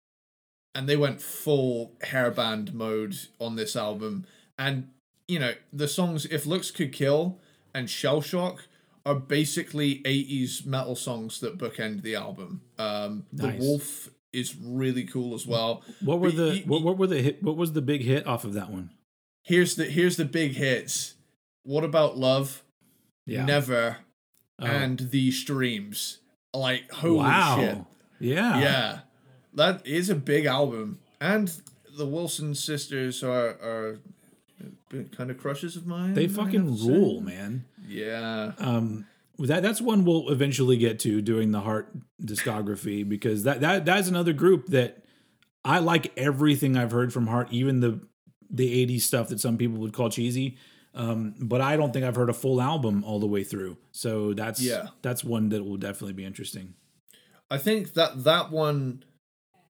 [0.75, 4.27] and they went full hairband mode on this album
[4.59, 4.89] and
[5.27, 7.39] you know the songs if looks could kill
[7.75, 8.67] and Shell Shock
[9.07, 12.61] are basically 80s metal songs that bookend the album.
[12.79, 15.83] Um, the Wolf is really cool as well.
[16.01, 18.27] What were But the y- what, what were the hit, what was the big hit
[18.27, 18.91] off of that one?
[19.45, 21.15] Here's the here's the big hits.
[21.69, 22.65] What about love?
[23.27, 23.45] Yeah.
[23.45, 23.99] Never
[24.59, 24.65] Oh.
[24.65, 26.19] and These Dreams.
[26.55, 27.57] Like holy wow.
[27.59, 27.79] shit.
[28.21, 28.59] Yeah.
[28.59, 28.99] Yeah.
[29.53, 30.99] That is a big album.
[31.21, 31.53] And
[31.95, 33.99] the Wilson sisters are are
[35.15, 36.15] kind of crushes of mine.
[36.15, 37.67] They fucking rule, man.
[37.87, 38.53] Yeah.
[38.57, 39.07] Um,
[39.39, 44.09] that that's one we'll eventually get to doing the Heart discography because that that that's
[44.09, 45.05] another group that
[45.67, 48.01] I like everything I've heard from Heart, even the
[48.51, 50.57] the '80s stuff that some people would call cheesy.
[50.95, 53.77] Um, but I don't think I've heard a full album all the way through.
[53.93, 54.89] So that's Yeah.
[55.03, 56.75] that's one that will definitely be interesting.
[57.51, 59.05] I think that that one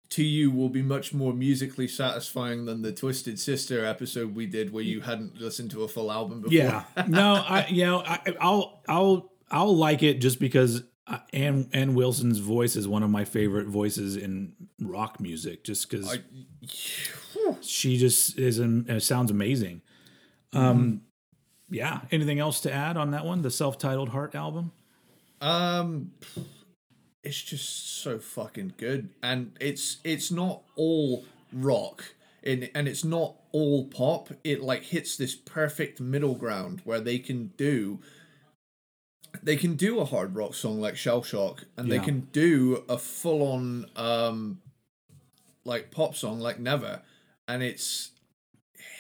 [0.10, 4.71] to you will be much more musically satisfying than the Twisted Sister episode we did
[4.71, 6.53] where you hadn't listened to a full album before.
[6.58, 6.84] Yeah.
[7.08, 11.93] No, I you know I, I'll I'll I'll like it just because uh, Ann Ann
[11.93, 15.63] Wilson's voice is one of my favorite voices in rock music.
[15.65, 16.17] Just because
[17.62, 19.82] she just is an, uh, sounds amazing.
[20.53, 21.01] Um,
[21.69, 22.01] yeah.
[22.12, 23.41] Anything else to add on that one?
[23.41, 24.71] The self-titled Heart album.
[25.41, 26.12] Um,
[27.23, 33.36] it's just so fucking good, and it's it's not all rock, and and it's not
[33.51, 34.30] all pop.
[34.43, 37.99] It like hits this perfect middle ground where they can do.
[39.43, 42.97] They can do a hard rock song like Shell Shock, and they can do a
[42.97, 44.62] full on um,
[45.65, 47.01] like pop song like Never,
[47.47, 48.12] and it's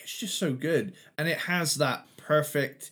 [0.03, 2.91] it's just so good, and it has that perfect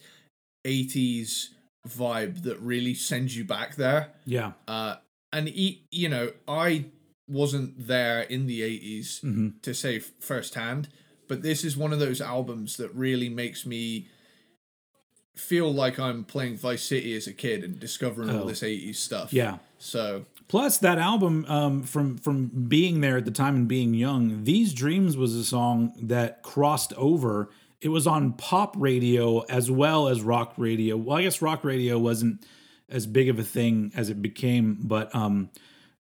[0.65, 1.49] '80s
[1.87, 4.11] vibe that really sends you back there.
[4.25, 4.53] Yeah.
[4.67, 4.95] Uh,
[5.31, 6.85] and e- you know, I
[7.27, 10.89] wasn't there in the '80s hmm to say f- firsthand,
[11.27, 14.07] but this is one of those albums that really makes me
[15.35, 18.39] feel like I'm playing Vice City as a kid and discovering Oh.
[18.41, 19.33] all this '80s stuff.
[19.33, 19.57] Yeah.
[19.77, 24.43] So Plus, that album, um, from from being there at the time and being young,
[24.43, 27.49] "These Dreams" was a song that crossed over.
[27.85, 30.97] It was on pop radio as well as rock radio.
[30.97, 32.43] Well, I guess rock radio wasn't
[32.89, 35.51] as big of a thing as it became, but um,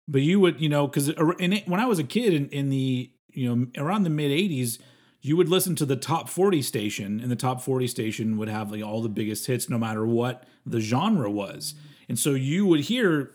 [0.08, 3.54] but you would, you know, because when I was a kid in, in the you
[3.54, 4.78] know around the mid '80s,
[5.20, 8.72] you would listen to the top 40 station, and the top 40 station would have
[8.72, 11.74] like all the biggest hits, no matter what the genre was.
[12.08, 13.32] And so you would hear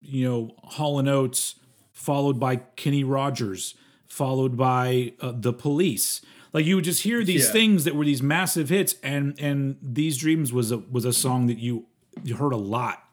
[0.00, 1.56] you know, Hall and Oates,
[1.92, 3.74] followed by Kenny Rogers,
[4.06, 6.20] followed by uh, the Police.
[6.52, 7.52] Like you would just hear these Yeah.
[7.52, 11.46] things that were these massive hits, and and these dreams was a was a song
[11.48, 11.86] that you
[12.22, 13.04] you heard a lot.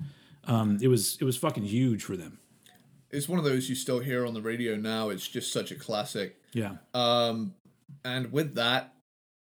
[0.45, 2.39] Um, it was it was fucking huge for them.
[3.11, 5.09] it's one of those you still hear on the radio now.
[5.09, 6.35] It's just such a classic.
[6.53, 6.77] Yeah.
[6.93, 7.53] Um,
[8.03, 8.93] and with that,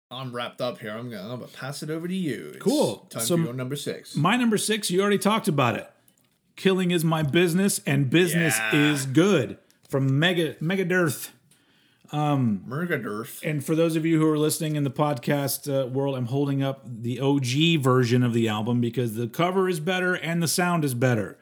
[0.09, 0.91] I'm wrapped up here.
[0.91, 2.51] I'm gonna, I'm gonna pass it over to you.
[2.55, 3.07] It's Cool.
[3.09, 4.15] Time So for your number six.
[4.15, 5.89] My number six, you already talked about it.
[6.57, 8.91] Killing is my business, and business Yeah.
[8.91, 9.57] is good
[9.89, 10.55] from Mega
[12.11, 12.65] Megadeth.
[12.67, 13.43] Murgadurf.
[13.49, 16.61] And for those of you who are listening in the podcast uh, world, I'm holding
[16.61, 20.83] up the OG version of the album because the cover is better and the sound
[20.83, 21.37] is better.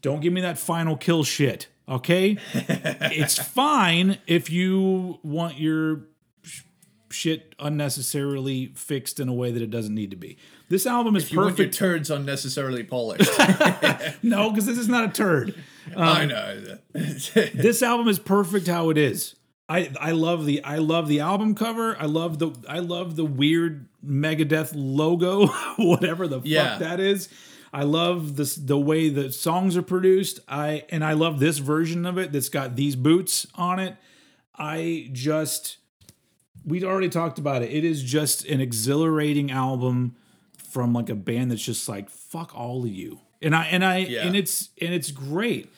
[0.00, 2.36] Don't give me that final kill shit, okay?
[2.54, 6.06] it's fine if you want your
[6.42, 6.62] sh-
[7.10, 10.36] shit unnecessarily fixed in a way that it doesn't need to be.
[10.68, 11.76] This album is You want your perfect.
[11.76, 13.30] turds unnecessarily polished.
[14.22, 15.54] no, because this is not a turd.
[15.94, 16.78] I know.
[16.94, 19.34] this album is perfect how it is.
[19.74, 21.96] I I love the I love the album cover.
[21.98, 25.46] I love the I love the weird Megadeth logo,
[25.78, 26.70] whatever the Yeah.
[26.70, 27.28] fuck that is.
[27.72, 30.40] I love this the way the songs are produced.
[30.48, 33.96] I and I love this version of it that's got these boots on it.
[34.58, 35.78] I just
[36.64, 37.70] we'd already talked about it.
[37.72, 40.16] It is just an exhilarating album
[40.58, 43.20] from like a band that's just like fuck all of you.
[43.40, 44.26] And I and I Yeah.
[44.26, 45.70] and it's and it's great.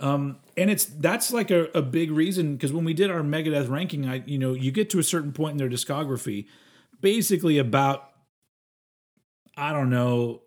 [0.00, 3.68] Um and it's that's like a, a big reason because when we did our Megadeth
[3.70, 6.46] ranking, I you know, you get to a certain point in their discography,
[7.00, 8.08] basically about
[9.56, 10.42] I don't know,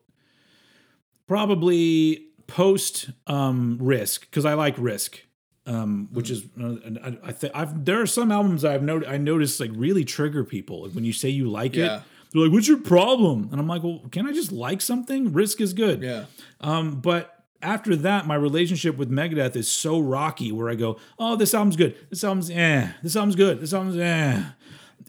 [1.27, 5.21] probably post um risk because I like risk
[5.65, 9.17] um, which is uh, I, I think I've there are some albums I've noted I
[9.17, 11.97] noticed like really trigger people like when you say you like Yeah.
[11.97, 12.03] it
[12.34, 15.61] they're like what's your problem and I'm like well can I just like something risk
[15.61, 16.25] is good yeah.
[16.59, 17.32] um but
[17.64, 21.76] after that my relationship with Megadeth is so rocky where I go oh this album's
[21.76, 24.43] good this album's eh this album's good this album's eh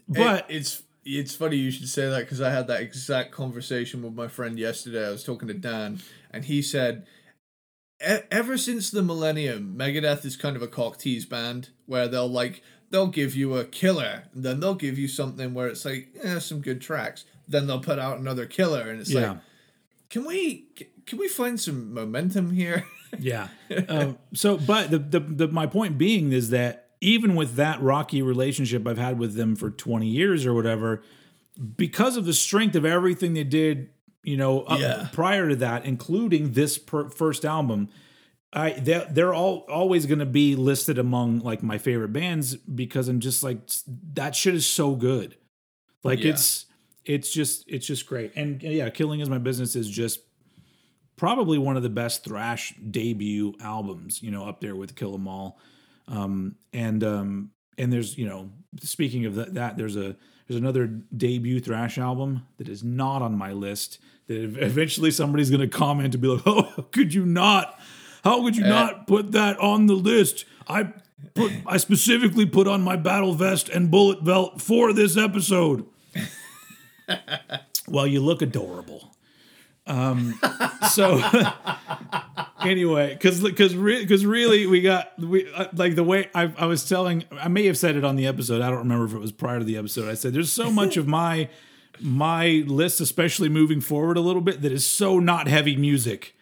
[0.07, 4.01] but It- it's it's funny you should say that because I had that exact conversation
[4.01, 5.07] with my friend yesterday.
[5.07, 5.99] I was talking to Dan,
[6.31, 7.05] and he said,
[8.01, 12.27] "E- ever since the millennium, Megadeth is kind of a cock tease band where they'll
[12.27, 16.07] like they'll give you a killer, and then they'll give you something where it's like
[16.23, 17.23] eh, some good tracks.
[17.47, 19.29] Then they'll put out another killer, and it's Yeah.
[19.33, 19.37] like
[20.15, 20.67] can we
[21.05, 22.85] can we find some momentum here?
[23.19, 23.47] Yeah.
[23.87, 28.21] um, so, but the, the the my point being is that even with that rocky
[28.21, 31.01] relationship I've had with them for 20 years or whatever,
[31.77, 33.89] because of the strength of everything they did,
[34.23, 35.07] you know, Yeah.
[35.13, 37.87] prior to that, including this per, first album,
[38.51, 43.07] I they're, they're all always going to be listed among like my favorite bands because
[43.07, 43.59] I'm just like
[44.13, 45.37] that shit is so good.
[46.03, 46.31] Like Yeah.
[46.31, 46.64] it's
[47.05, 48.33] it's just it's just great.
[48.35, 50.19] And yeah, Killing is my business is just
[51.15, 55.27] probably one of the best thrash debut albums, you know, up there with Kill 'Em
[55.27, 55.59] All.
[56.07, 58.51] Um, and um, and there's you know,
[58.81, 60.15] speaking of that, that there's a
[60.47, 63.99] there's another debut thrash album that is not on my list.
[64.27, 67.79] That eventually somebody's going to comment and be like, "Oh, could you not?
[68.23, 70.93] How could you not put that on the list?" I
[71.33, 75.85] put I specifically put on my battle vest and bullet belt for this episode.
[77.87, 79.15] Well, you look adorable.
[79.87, 80.39] Um,
[80.91, 81.21] so
[82.61, 86.87] anyway, because because because really we got we uh, like the way I, I was
[86.89, 89.31] telling I may have said it on the episode I don't remember if it was
[89.31, 91.49] prior to the episode I said there's so much of my
[91.99, 96.35] my list especially moving forward a little bit that is so not heavy music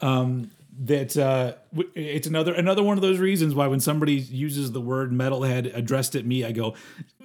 [0.00, 1.54] um that uh
[1.94, 6.16] it's another another one of those reasons why when somebody uses the word metalhead addressed
[6.16, 6.74] at me I go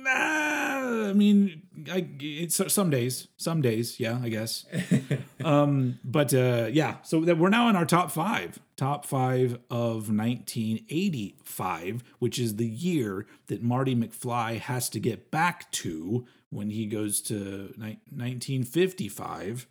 [0.08, 4.66] I mean I it's some days some days yeah I guess
[5.46, 10.10] um, but uh, yeah, so that we're now in our top five, top five of
[10.10, 16.86] 1985, which is the year that Marty McFly has to get back to when he
[16.88, 19.68] goes to ni- 1955.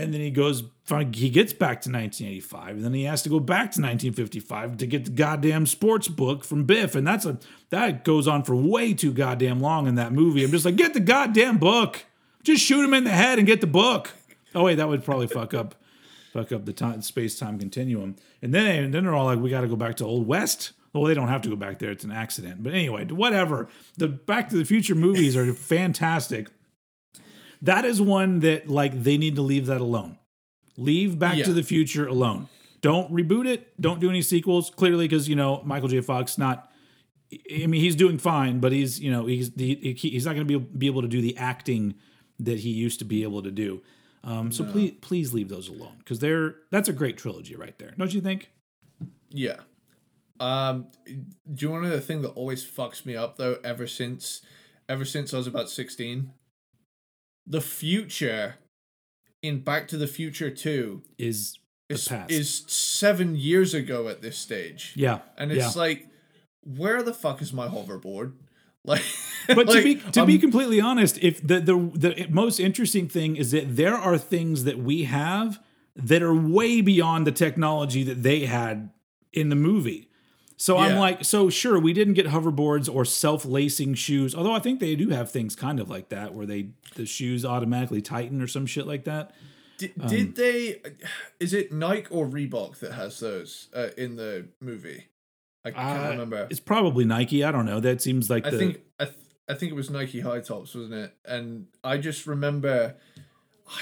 [0.00, 0.64] And then he goes,
[1.12, 4.86] he gets back to 1985, and then he has to go back to 1955 to
[4.86, 7.38] get the goddamn sports book from Biff, and that's a
[7.70, 10.42] that goes on for way too goddamn long in that movie.
[10.42, 12.04] I'm just like, get the goddamn book,
[12.42, 14.10] just shoot him in the head and get the book.
[14.54, 15.76] Oh wait, that would probably fuck up,
[16.32, 18.16] fuck up the time space time continuum.
[18.42, 20.72] And then and then they're all like, we got to go back to Old West.
[20.92, 22.64] Well, they don't have to go back there; it's an accident.
[22.64, 23.68] But anyway, whatever.
[23.96, 26.48] The Back to the Future movies are fantastic.
[27.62, 30.18] That is one that like they need to leave that alone.
[30.76, 31.44] Leave Back Yeah.
[31.44, 32.48] to the Future alone.
[32.80, 33.78] Don't reboot it.
[33.80, 34.70] Don't do any sequels.
[34.70, 36.00] Clearly, because you know Michael J.
[36.00, 36.72] Fox not.
[37.32, 40.46] I mean, he's doing fine, but he's you know he's he, he- he's not going
[40.48, 41.94] to be be able to do the acting
[42.38, 43.82] that he used to be able to do.
[44.24, 47.92] Um, so please please leave those alone because they're that's a great trilogy right there,
[47.98, 48.50] don't you think?
[49.30, 49.60] Yeah.
[50.40, 53.58] Um, do you want to know the thing that always fucks me up though?
[53.62, 54.40] Ever since,
[54.88, 56.32] ever since I was about sixteen,
[57.50, 58.56] the future
[59.42, 64.38] in Back to the Future Two Is the is is seven years ago at this
[64.38, 65.80] stage, yeah, and it's yeah.
[65.80, 66.06] like,
[66.62, 68.32] where the fuck is my hoverboard?
[68.82, 69.02] Like,
[69.46, 73.36] but to be to be um, completely honest, if the, the the most interesting thing
[73.36, 75.60] is that there are things that we have
[75.94, 78.88] that are way beyond the technology that they had
[79.34, 80.09] in the movie.
[80.60, 84.78] So I'm like, so sure, we didn't get hoverboards or self-lacing shoes, although I think
[84.78, 88.46] they do have things kind of like that where they the shoes automatically tighten or
[88.46, 89.32] some shit like that.
[89.78, 90.82] Did, Um, did they?
[91.40, 95.08] Is it Nike or Reebok that has those uh, in the movie?
[95.64, 96.46] I can't Uh, remember.
[96.50, 97.42] It's probably Nike.
[97.42, 97.80] I don't know.
[97.80, 99.16] That seems like I the think I, th-
[99.48, 101.14] I think it was Nike high tops, wasn't it?
[101.24, 102.96] And I just remember,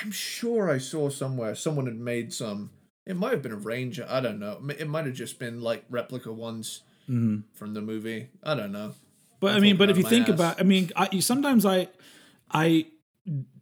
[0.00, 2.70] I'm sure I saw somewhere someone had made some.
[3.08, 4.06] It might have been a Ranger.
[4.08, 4.60] I don't know.
[4.78, 7.42] It might have just been like replica ones Mhm.
[7.54, 8.28] from the movie.
[8.44, 8.94] I don't know.
[9.40, 10.34] But I I'm mean, but if you think ass.
[10.34, 11.88] about, I mean, I sometimes I,
[12.50, 12.86] I,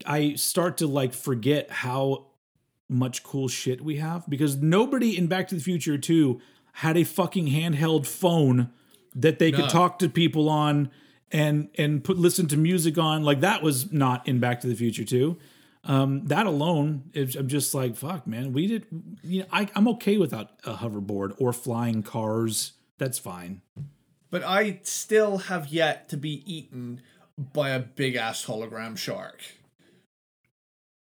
[0.04, 2.26] I start to like forget how
[2.88, 6.40] much cool shit we have because nobody in Back to the Future Two
[6.72, 8.70] had a fucking handheld phone
[9.14, 9.58] that they No.
[9.62, 10.90] could talk to people on
[11.32, 13.22] and and put listen to music on.
[13.22, 15.36] Like that was not in Back to the Future Two.
[15.86, 18.52] Um, that alone is I'm just like fuck, man.
[18.52, 18.86] We did,
[19.22, 22.72] you know, I, I'm okay without a hoverboard or flying cars.
[22.98, 23.62] That's fine.
[24.30, 27.00] But I still have yet to be eaten
[27.38, 29.42] by a big ass hologram shark.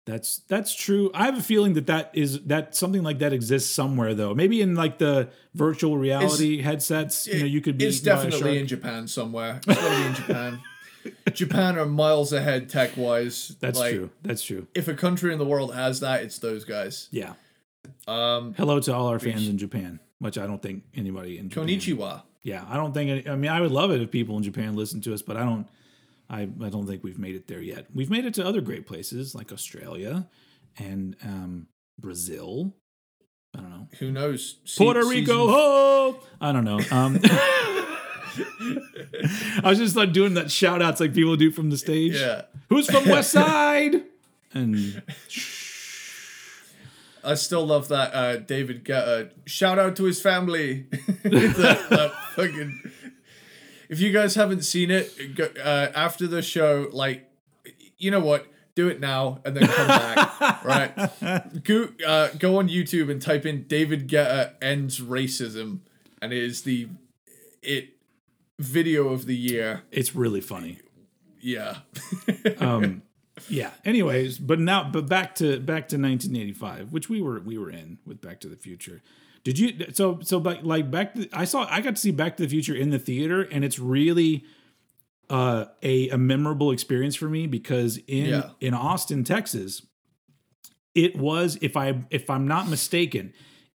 [0.05, 1.13] That's that's true.
[1.15, 4.35] I have a feeling that that is that something like that exists somewhere though.
[4.35, 7.87] Maybe in like the virtual reality headsets, you know, you could be.
[7.87, 8.67] It's eaten by a definitely in.
[8.67, 9.61] Japan somewhere.
[9.65, 10.61] It's got to be in Japan.
[11.33, 13.57] Japan are miles ahead tech wise.
[13.61, 14.11] That's like, true.
[14.23, 14.67] That's true.
[14.75, 17.09] If a country in the world has that, it's those guys.
[17.11, 17.35] Yeah.
[18.07, 21.69] Um, Hello to all our fans in Japan, which I don't think anybody in Japan.
[21.69, 22.23] Konichiwa.
[22.43, 23.11] Yeah, I don't think.
[23.11, 25.37] Any, I mean, I would love it if people in Japan listen to us, but
[25.37, 25.69] I don't.
[26.29, 27.87] I I don't think we've made it there yet.
[27.95, 30.29] We've made it to other great places like Australia
[30.79, 31.67] and um,
[32.01, 32.75] Brazil.
[33.55, 33.89] I don't know.
[33.99, 34.59] Who knows?
[34.65, 36.21] Se- Puerto Rico, season- ho!
[36.41, 36.81] I don't know.
[36.91, 37.21] Um,
[38.39, 42.15] I was just like doing that shout outs like people do from the stage.
[42.15, 42.43] Yeah.
[42.69, 44.03] Who's from West Side?
[44.55, 45.03] And
[47.25, 49.31] I still love that uh, David Guetta.
[49.47, 50.87] Shout out to his family.
[51.23, 52.91] that, that fucking.
[53.89, 57.31] If you guys haven't seen it, go, uh, after the show, like,
[57.99, 58.47] you know what?
[58.75, 60.41] Do it now and then come back.
[60.65, 61.63] right?
[61.63, 65.81] Go, uh, go on YouTube and type in David Guetta ends racism,
[66.23, 66.89] and it is the
[67.63, 67.91] it
[68.59, 69.83] video of the year.
[69.91, 70.79] It's really funny.
[71.41, 71.79] Yeah.
[72.59, 73.03] Um,
[73.49, 73.71] yeah.
[73.85, 77.99] Anyways, but now, but back to back to 1985, which we were we were in
[78.07, 79.03] with Back to the Future.
[79.45, 79.87] Did you?
[79.93, 81.15] So so like like back.
[81.15, 81.67] To, I saw.
[81.69, 84.45] I got to see Back to the Future in the theater, and it's really
[85.31, 88.51] uh, a a memorable experience for me because in Yeah.
[88.61, 89.85] in Austin, Texas,
[90.95, 93.33] it was if I if I'm not mistaken,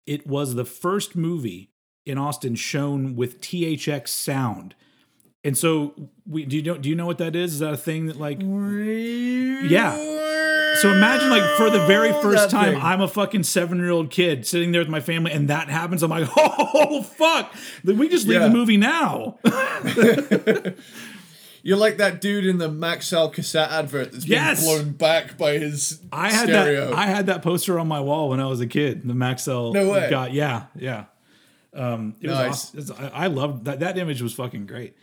[0.07, 1.71] it was the first movie
[2.07, 4.75] in Austin shown with THX sound.
[5.45, 5.95] And so,
[6.27, 7.53] we do you know do you know what that is?
[7.55, 8.41] Is that a thing that like
[9.71, 9.95] yeah.
[10.81, 12.83] so imagine like for the very first That time, thing.
[12.83, 16.03] I'm a fucking seven year old kid sitting there with my family, and that happens.
[16.03, 17.53] I'm like, oh fuck!
[17.85, 18.49] We just leave Yeah.
[18.49, 19.39] the movie now.
[21.63, 26.01] You're like that dude in the Maxell cassette advert that's being blown back by his
[26.13, 26.91] I had stereo.
[26.91, 26.95] that.
[26.97, 29.03] I had that poster on my wall when I was a kid.
[29.07, 29.73] The Maxell.
[29.75, 30.09] No way.
[30.09, 31.07] Got yeah, yeah.
[31.77, 32.39] Um, it was
[32.75, 32.97] awesome.
[32.99, 33.81] I, I loved that.
[33.81, 34.97] That image was fucking great.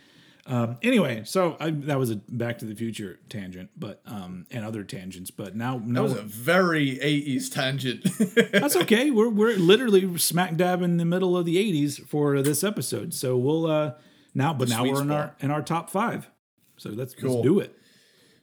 [0.46, 4.62] Um, anyway, so I, that was a Back to the Future tangent, but um, and
[4.62, 5.30] other tangents.
[5.30, 8.04] But now, that was a very 80s tangent.
[8.52, 9.10] That's okay.
[9.10, 13.14] We're we're literally smack dab in the middle of the '80s for this episode.
[13.14, 13.92] So we'll uh
[14.34, 15.18] now, but now sweet we're in spot.
[15.18, 16.28] our in our top five.
[16.76, 17.36] So let's Cool.
[17.36, 17.78] let's do it.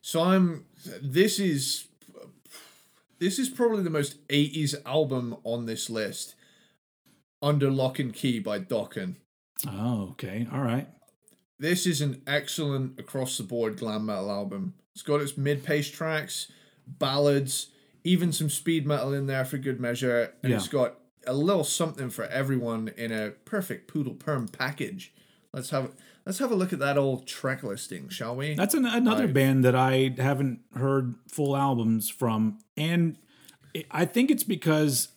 [0.02, 0.66] so I'm
[1.04, 1.86] this is
[3.20, 6.34] this is probably the most 80s album on this list.
[7.42, 9.16] Under Lock and Key by Dokken.
[9.68, 10.48] Oh, okay.
[10.52, 10.88] All right.
[11.60, 14.74] This is an excellent across the board glam metal album.
[14.94, 16.52] It's got its mid pace tracks,
[16.88, 17.68] ballads,
[18.04, 20.58] even some speed metal in there for good measure, and Yeah.
[20.58, 20.96] it's got
[21.28, 25.14] a little something for everyone in a perfect poodle perm package.
[25.54, 25.92] Let's have
[26.26, 28.56] let's have a look at that old track listing, shall we?
[28.56, 33.18] That's an, another I've- band that I haven't heard full albums from, and
[33.92, 35.10] I think it's because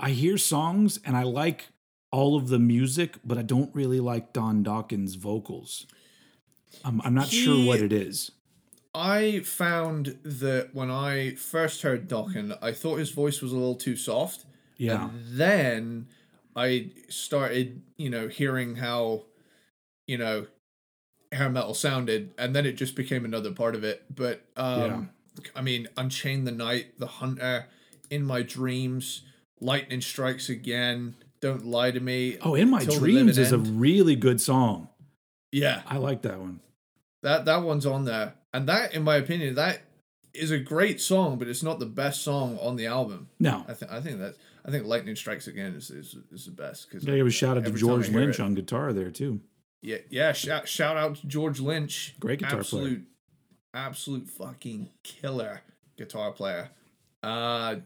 [0.00, 1.68] I hear songs and I like
[2.10, 5.86] all of the music, but I don't really like Don Dokken's vocals.
[6.84, 8.32] I'm, I'm not sure what it is.
[8.94, 13.76] I found that when I first heard Dokken, I thought his voice was a little
[13.76, 14.46] too soft.
[14.78, 15.04] Yeah.
[15.04, 16.08] And then
[16.56, 19.24] I started, you know, hearing how,
[20.06, 20.46] you know,
[21.30, 24.02] hair metal sounded, and then it just became another part of it.
[24.12, 25.10] But um
[25.54, 27.66] I mean, Unchain the Night, The Hunter,
[28.10, 29.22] In My Dreams,
[29.60, 32.38] Lightning Strikes Again, Don't Lie to Me.
[32.42, 34.88] Oh, In My Dreams is a really good song.
[35.52, 35.82] Yeah.
[35.86, 36.60] I like that one.
[37.22, 38.34] That that one's on there.
[38.54, 39.82] And that in my opinion, that
[40.32, 43.28] is a great song, but it's not the best song on the album.
[43.38, 46.52] No, I think I think that I think Lightning Strikes Again is is, is the
[46.52, 48.54] best because Gotta give a shout out to every time I George Lynch it- on
[48.54, 49.40] guitar there too.
[49.82, 50.32] Yeah, yeah.
[50.32, 52.14] Shout, shout out to George Lynch.
[52.20, 52.60] Great guitar player.
[52.60, 53.04] absolute,
[53.74, 55.62] absolute fucking killer
[55.96, 56.70] guitar player.
[57.22, 57.76] Uh,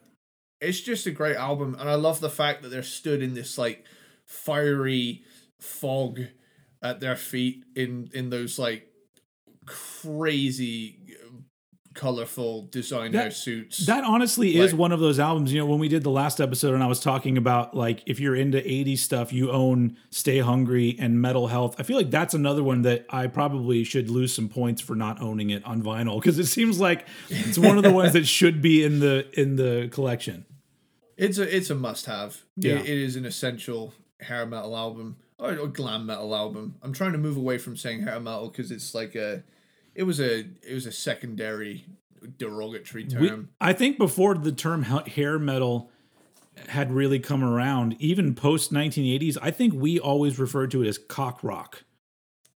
[0.65, 3.57] it's just a great album, and I love the fact that they're stood in this
[3.59, 3.85] like
[4.27, 5.23] fiery
[5.61, 6.21] fog
[6.83, 8.89] at their feet in in those like
[9.67, 11.37] crazy uh,
[11.95, 13.87] colorful designer That- suits.
[13.87, 15.53] That honestly is one of those albums.
[15.53, 18.19] You know, when we did the last episode and I was talking about like if
[18.21, 21.77] you're into 80s stuff, you own Stay Hungry and Metal Health.
[21.79, 25.23] I feel like that's another one that I probably should lose some points for not
[25.23, 28.61] owning it on vinyl because it seems like it's one of the ones that should
[28.61, 30.45] be in the in the collection.
[31.17, 32.43] It's a it's a must have.
[32.57, 32.75] Yeah.
[32.75, 36.77] It, it is an essential hair metal album or, or glam metal album.
[36.83, 39.43] I'm trying to move away from saying hair metal because it's like a
[39.95, 41.87] it was a it was a secondary
[42.39, 43.51] derogatory We- term.
[43.61, 45.91] I think before the term hair metal
[46.69, 50.99] had really come around, even post 1980s, I think we always referred to it as
[50.99, 51.85] cock rock.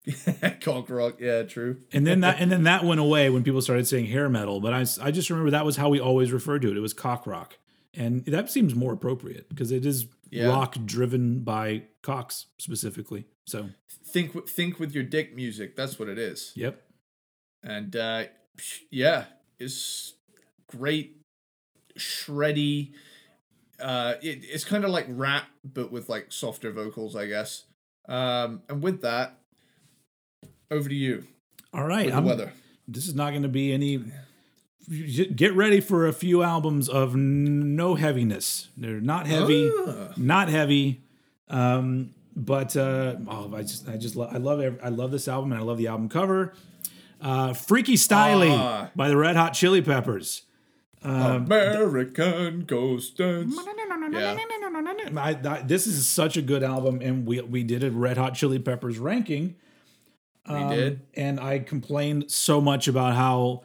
[0.62, 1.78] Cock rock, yeah, true.
[1.92, 4.60] And then that and then that went away when people started saying hair metal.
[4.62, 6.78] But I I just remember that was how we always referred to it.
[6.78, 7.58] It was cock rock,
[7.96, 10.48] and that seems more appropriate because it is Yeah.
[10.48, 13.26] rock driven by cocks specifically.
[13.48, 15.76] So Think think with your dick music.
[15.76, 16.52] That's what it is.
[16.56, 16.82] yep,
[17.64, 18.26] And uh,
[18.92, 19.26] yeah,
[19.60, 20.14] it's
[20.68, 21.22] great,
[21.98, 22.94] shreddy.
[23.80, 27.66] Uh, it, it's kind of like rap, but with like softer vocals, I guess.
[28.08, 29.40] Um, and with that,
[30.72, 31.26] over to you.
[31.74, 32.06] all right.
[32.06, 32.54] With the I'm- weather.
[32.88, 34.04] This is not going to be any.
[35.36, 38.70] Get ready for a few albums of no heaviness.
[38.78, 40.14] They're not heavy, Ah.
[40.18, 41.02] not heavy.
[41.50, 45.28] Um, but uh, oh, I just, I just, lo- I love, ev- I love this
[45.28, 46.54] album, and I love the album cover.
[47.22, 48.92] Uh, Freaky Styley Ah.
[48.96, 50.44] by the Red Hot Chili Peppers.
[51.04, 53.56] American Ghost Dance.
[54.12, 54.38] Yeah.
[55.18, 58.34] I, I- this is such a good album, and we we did a Red Hot
[58.36, 59.56] Chili Peppers ranking.
[60.48, 61.02] We Um, did.
[61.16, 63.64] and I complained so much about how,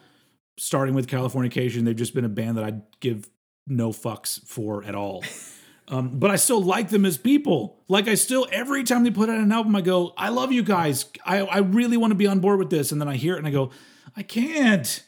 [0.57, 3.29] starting with Californication, they've just been a band that I give
[3.67, 5.23] no fucks for at all.
[5.87, 7.79] um, but I still like them as people.
[7.87, 10.63] Like I still, every time they put out an album, I go, I love you
[10.63, 11.05] guys.
[11.25, 13.39] I I really want to be on board with this, and then I hear it
[13.39, 13.71] and I go,
[14.15, 15.03] I can't.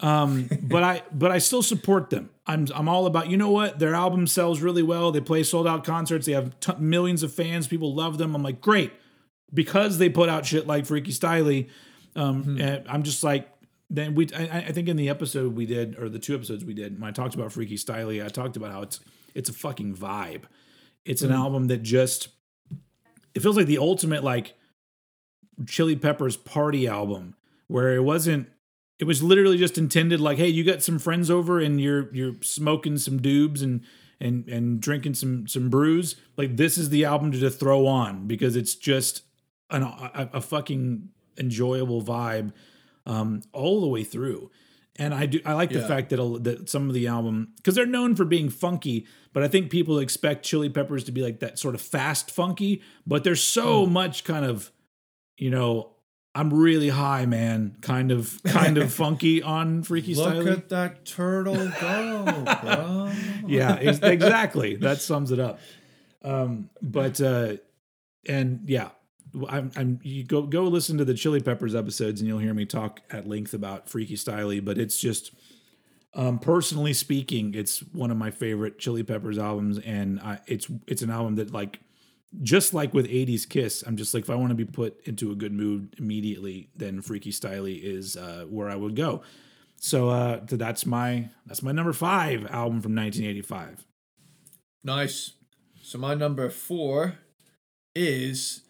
[0.00, 2.30] Um, but I but I still support them.
[2.46, 5.12] I'm I'm all about you know what their album sells really well.
[5.12, 6.26] They play sold out concerts.
[6.26, 7.66] They have t- millions of fans.
[7.66, 8.34] People love them.
[8.34, 8.92] I'm like great
[9.52, 11.68] because they put out shit like Freaky Styley.
[12.14, 13.48] Um, and I'm just like
[13.88, 16.74] then we I, I think in the episode we did or the two episodes we
[16.74, 19.00] did when I talked about Freaky Styley, I talked about how it's
[19.34, 20.42] it's a fucking vibe.
[21.04, 21.38] It's an mm-hmm.
[21.38, 22.28] album that just
[23.34, 24.54] it feels like the ultimate like
[25.66, 27.36] Chili Peppers party album
[27.68, 28.48] where it wasn't
[28.98, 32.34] it was literally just intended like hey you got some friends over and you're you're
[32.42, 33.82] smoking some doobs and
[34.20, 38.26] and and drinking some some brews like this is the album to just throw on
[38.26, 39.22] because it's just
[39.70, 41.08] an, a, a fucking
[41.38, 42.52] enjoyable vibe
[43.06, 44.50] um all the way through
[44.98, 47.74] and I do I like the fact that a, that some of the album because
[47.74, 51.40] they're known for being funky, but I think people expect Chili Peppers to be like
[51.40, 54.70] that sort of fast funky, but there's so much kind of
[55.36, 55.92] you know
[56.34, 60.48] I'm really high, man, kind of kind of funky on Freaky Look Style.
[60.48, 63.12] at that turtle go, bro.
[63.46, 64.76] yeah, exactly.
[64.76, 65.60] That sums it up.
[66.22, 67.56] Um, but uh,
[68.28, 68.90] and yeah,
[69.48, 72.64] I'm, I'm you go go listen to the Chili Peppers episodes and you'll hear me
[72.64, 74.64] talk at length about Freaky Styley.
[74.64, 75.32] But it's just,
[76.14, 81.02] um, personally speaking, it's one of my favorite Chili Peppers albums, and I, it's it's
[81.02, 81.80] an album that like.
[82.42, 85.30] Just like with 80s Kiss, I'm just like, if I want to be put into
[85.30, 89.22] a good mood immediately, then Freaky Styley is uh, where I would go.
[89.80, 93.86] So uh, th- that's my that's my number five album from 1985.
[94.84, 95.32] Nice.
[95.82, 97.18] So my number four
[97.94, 98.62] is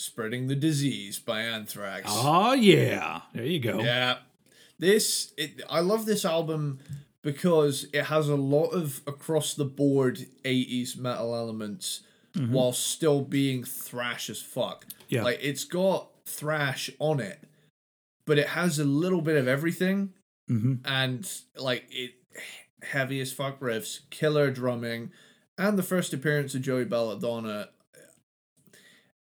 [0.00, 2.04] Spreading the Disease by Anthrax.
[2.06, 3.80] Oh yeah, there you go.
[3.80, 4.18] Yeah.
[4.78, 6.78] This it, I love this album
[7.20, 12.02] because it has a lot of across the board 80s metal elements
[12.36, 14.86] while still being thrash as fuck.
[15.08, 15.24] Yeah.
[15.24, 17.40] Like it's got thrash on it,
[18.24, 20.12] but it has a little bit of everything
[20.46, 22.12] hmm and like it
[22.84, 25.10] heavy as fuck riffs, killer drumming,
[25.58, 27.70] and the first appearance of Joey Belladonna.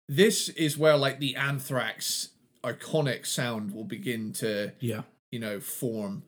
[0.07, 2.29] This is where like the Anthrax
[2.63, 5.01] iconic sound will begin to Yeah,
[5.31, 6.23] you know form.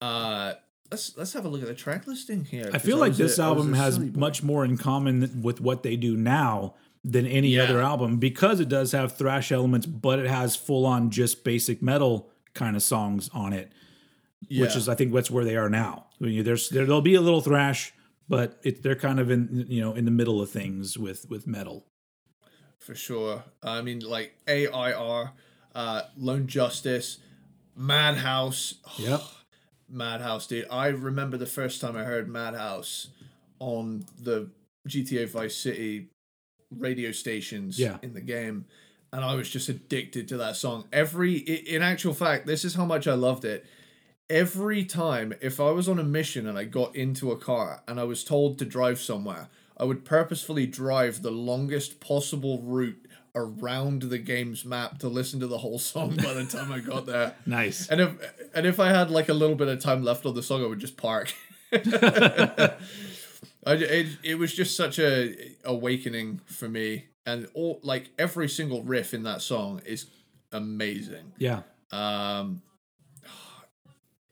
[0.00, 0.54] Uh,
[0.90, 2.70] let's let's have a look at the track listing here.
[2.72, 5.96] I feel like was a- this album has much more in common with what they
[5.96, 7.64] do now than any Yeah.
[7.64, 11.82] other album because it does have thrash elements, but it has full on just basic
[11.82, 13.72] metal kind of songs on it,
[14.48, 16.06] which is I think that's where they are now.
[16.20, 17.92] I mean, there's there, there'll be a little thrash,
[18.28, 21.46] but it, they're kind of in you know in the middle of things with with
[21.46, 21.86] metal.
[22.84, 23.44] For sure.
[23.62, 25.32] I mean, like AIR,
[25.74, 27.18] uh, Lone Justice,
[27.76, 28.74] Madhouse.
[28.98, 29.20] Yep.
[29.88, 30.66] Madhouse, dude.
[30.70, 33.08] I remember the first time I heard Madhouse
[33.60, 34.48] on the
[34.88, 36.08] GTA Vice City
[36.76, 37.98] radio stations Yeah.
[38.02, 38.64] in the game,
[39.12, 40.84] and I was just addicted to that song.
[40.92, 43.64] Every, in actual fact, this is how much I loved it.
[44.30, 48.00] Every time, if I was on a mission and I got into a car and
[48.00, 53.00] I was told to drive somewhere, I would purposefully drive the longest possible route
[53.34, 57.06] around the game's map to listen to the whole song by the time I got
[57.06, 57.34] there.
[57.46, 57.88] Nice.
[57.88, 58.10] And if
[58.54, 60.66] and if I had like a little bit of time left on the song, I
[60.66, 61.32] would just park.
[63.66, 68.82] I, it, it was just such a awakening for me, and all like every single
[68.82, 70.06] riff in that song is
[70.52, 71.32] amazing.
[71.38, 71.62] Yeah.
[71.90, 72.62] Um,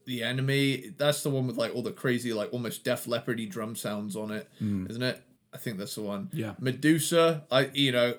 [0.05, 3.74] the enemy that's the one with like all the crazy like almost Def Leppardy drum
[3.76, 4.88] sounds on it, Mm.
[4.90, 5.22] not it?
[5.55, 6.31] I think that's the one.
[6.33, 6.55] Yeah.
[6.59, 8.15] Medusa, I you know,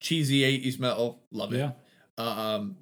[0.00, 1.58] cheesy eighties metal, love it.
[1.58, 1.72] Yeah.
[2.16, 2.76] Um,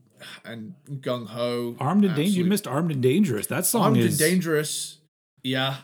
[0.44, 2.36] and gung ho, Armed and dangerous.
[2.36, 3.48] You missed Armed and Dangerous.
[3.48, 4.98] That song armed is and dangerous.
[5.42, 5.76] Yeah,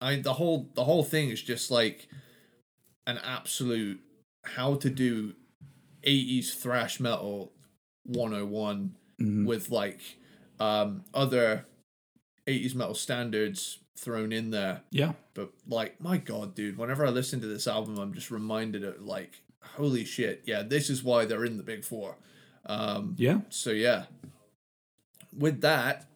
[0.00, 2.08] I the whole the whole thing is just like
[3.06, 4.00] an absolute
[4.44, 5.34] how to do
[6.04, 7.52] eighties thrash metal
[8.04, 9.46] one hundred and one Mhm.
[9.46, 10.00] with like
[10.60, 11.66] um other
[12.46, 14.82] eighties metal standards thrown in there.
[14.90, 15.12] Yeah.
[15.34, 19.00] But like, my god, dude, whenever I listen to this album, I'm just reminded of
[19.02, 22.16] like, holy shit, yeah, this is why they're in the big four.
[22.66, 23.40] Um, Yeah.
[23.50, 24.04] so yeah.
[25.36, 26.06] With that,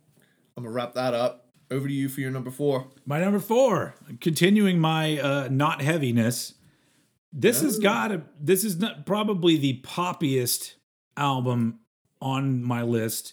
[0.56, 1.38] I'm gonna wrap that up.
[1.70, 2.88] Over to you for your number four.
[3.06, 6.54] My number four, continuing my uh, not heaviness.
[7.32, 8.22] This has got a.
[8.38, 10.74] This is not probably the poppiest
[11.16, 11.78] album
[12.20, 13.32] on my list,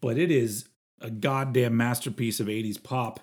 [0.00, 0.68] but it is
[1.00, 3.18] a goddamn masterpiece of '80s pop.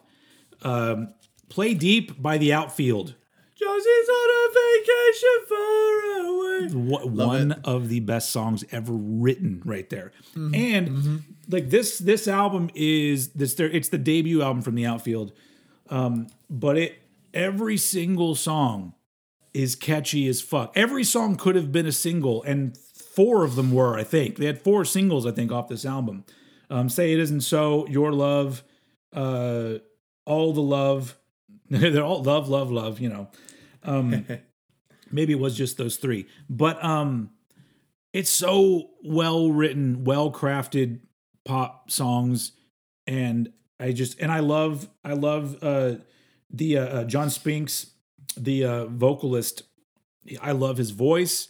[0.63, 1.13] Um,
[1.49, 3.15] Play Deep by the Outfield.
[3.55, 6.67] Josie's on a vacation far away.
[6.73, 7.59] Wha- one it.
[7.63, 13.53] of the best songs ever written right there and like this this album is this
[13.55, 15.33] their it's the debut album from the outfield
[15.89, 16.99] um but it
[17.33, 18.93] every single song
[19.53, 23.71] is catchy as fuck every song could have been a single and four of them
[23.71, 26.23] were i think they had four singles i think off this album
[26.69, 28.63] um say it isn't so your love
[29.13, 29.75] uh
[30.25, 31.17] all the love
[31.69, 33.29] they're all love love love you know.
[33.83, 34.25] Um
[35.11, 36.27] maybe it was just those three.
[36.49, 37.31] But um
[38.11, 40.99] it's so well written well crafted
[41.45, 42.53] pop songs.
[43.07, 45.95] And i just and i love i love uh
[46.49, 47.91] the uh, uh john spinks
[48.37, 49.63] the uh vocalist.
[50.41, 51.49] I love his voice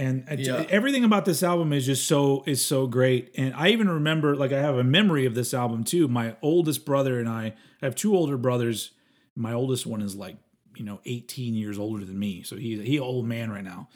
[0.00, 0.64] and Yeah.
[0.70, 3.30] everything about this album is just so is so great.
[3.36, 6.08] And i even remember like i have a memory of this album too.
[6.08, 8.92] My oldest brother and i i have two older brothers.
[9.36, 10.36] My oldest one is like
[10.76, 12.42] you know 18 years older than me.
[12.42, 13.88] So he's he old man right now.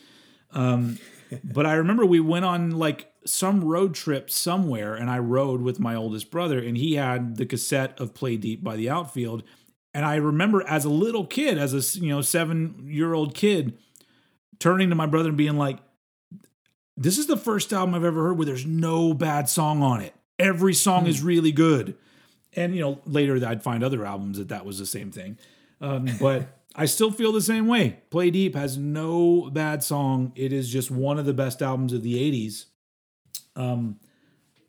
[0.52, 0.98] Um
[1.42, 5.80] but i remember we went on like some road trip somewhere and i rode with
[5.80, 9.42] my oldest brother and he had the cassette of play deep by the outfield.
[9.94, 13.78] And i remember as a little kid as a you know seven year old kid
[14.58, 15.78] turning to my brother and being like
[16.96, 20.14] this is the first album i've ever heard where there's no bad song on it.
[20.38, 21.96] Every song is really good.
[22.54, 25.38] And you know later i'd find other albums that that was the same thing.
[25.80, 28.00] Um, but i still feel the same way.
[28.10, 30.32] Play deep has no bad song.
[30.34, 32.66] It is just one of the best albums of the 80s
[33.56, 33.98] um,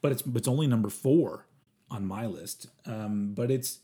[0.02, 1.48] but it's it's only number four
[1.90, 2.68] on my list.
[2.86, 3.80] Um, but it's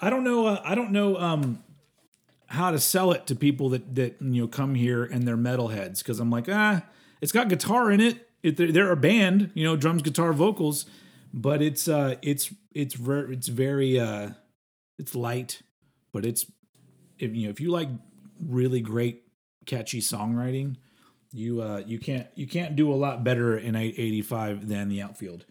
[0.00, 1.62] i don't know uh, i don't know um,
[2.46, 5.98] how to sell it to people that that you know come here and they're metalheads.
[5.98, 6.82] Because i'm like ah
[7.20, 10.86] it's got guitar in it, it they're, they're a band you know drums guitar vocals
[11.32, 14.30] but it's uh it's it's ver- it's very uh
[14.98, 15.62] it's light
[16.12, 16.46] but it's
[17.18, 17.88] if you know if you like
[18.44, 19.22] really great
[19.66, 20.76] catchy songwriting
[21.32, 25.44] you uh you can't you can't do a lot better in 885 than the outfield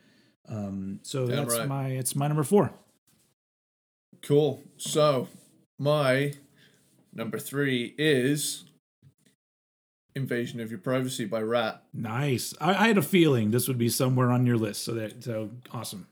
[0.47, 1.67] um so Damn that's right.
[1.67, 2.73] my it's my number four
[4.21, 4.63] Cool.
[4.77, 5.27] So,
[5.77, 6.33] my
[7.13, 8.65] number three is
[10.19, 11.83] Invasion of Your Privacy by Ratt.
[11.93, 15.23] nice I, I had a feeling this would be somewhere on your list so that
[15.23, 16.07] so awesome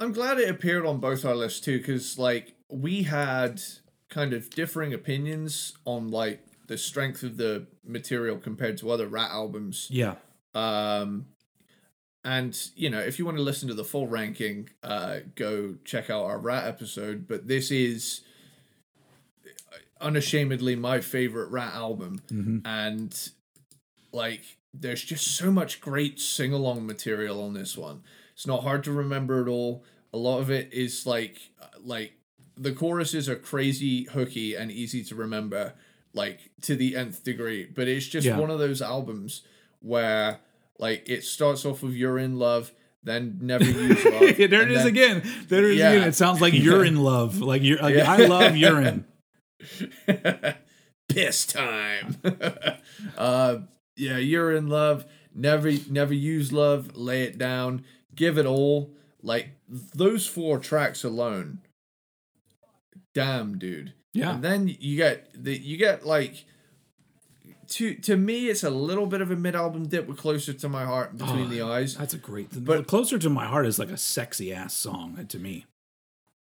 [0.00, 3.60] I'm glad it appeared on both our lists too, because like we had
[4.08, 9.30] kind of differing opinions on like the strength of the material compared to other Ratt
[9.30, 9.88] albums.
[9.90, 10.14] yeah
[10.54, 11.26] Um,
[12.24, 16.10] and you know, if you want to listen to the full ranking, uh, go check
[16.10, 17.26] out our Ratt episode.
[17.26, 18.22] But this is
[20.00, 22.62] unashamedly my favorite Ratt album, Mhm.
[22.64, 23.30] and
[24.12, 24.42] like
[24.74, 28.02] there's just so much great sing along material on this one.
[28.34, 29.84] It's not hard to remember at all.
[30.12, 31.38] A lot of it is like
[31.82, 32.12] like
[32.56, 35.74] the choruses are crazy hooky and easy to remember
[36.14, 38.36] like to the nth degree but it's just Yeah.
[38.38, 39.42] one of those albums
[39.80, 40.40] where
[40.78, 42.72] like it starts off with you're in love
[43.04, 45.22] then never use love there it is then- again.
[45.48, 45.90] There it is Yeah.
[45.92, 46.08] again.
[46.08, 47.40] It sounds like you're in love.
[47.40, 48.10] Like you're like Yeah.
[48.10, 49.04] I love urine.
[51.08, 52.16] piss time.
[53.16, 53.58] Uh
[53.96, 55.04] yeah you're in love.
[55.34, 56.96] Never never use love.
[56.96, 57.84] Lay it down.
[58.14, 58.92] Give it all.
[59.22, 61.60] Like those four tracks alone.
[63.14, 63.92] Damn dude.
[64.12, 64.34] Yeah.
[64.34, 66.44] and then you get the you get like
[67.68, 70.84] to to me it's a little bit of a mid-album dip with closer to my
[70.84, 71.96] heart between Oh, the eyes.
[71.96, 75.24] That's a great But- but closer to my heart is like a sexy ass song
[75.28, 75.66] to me.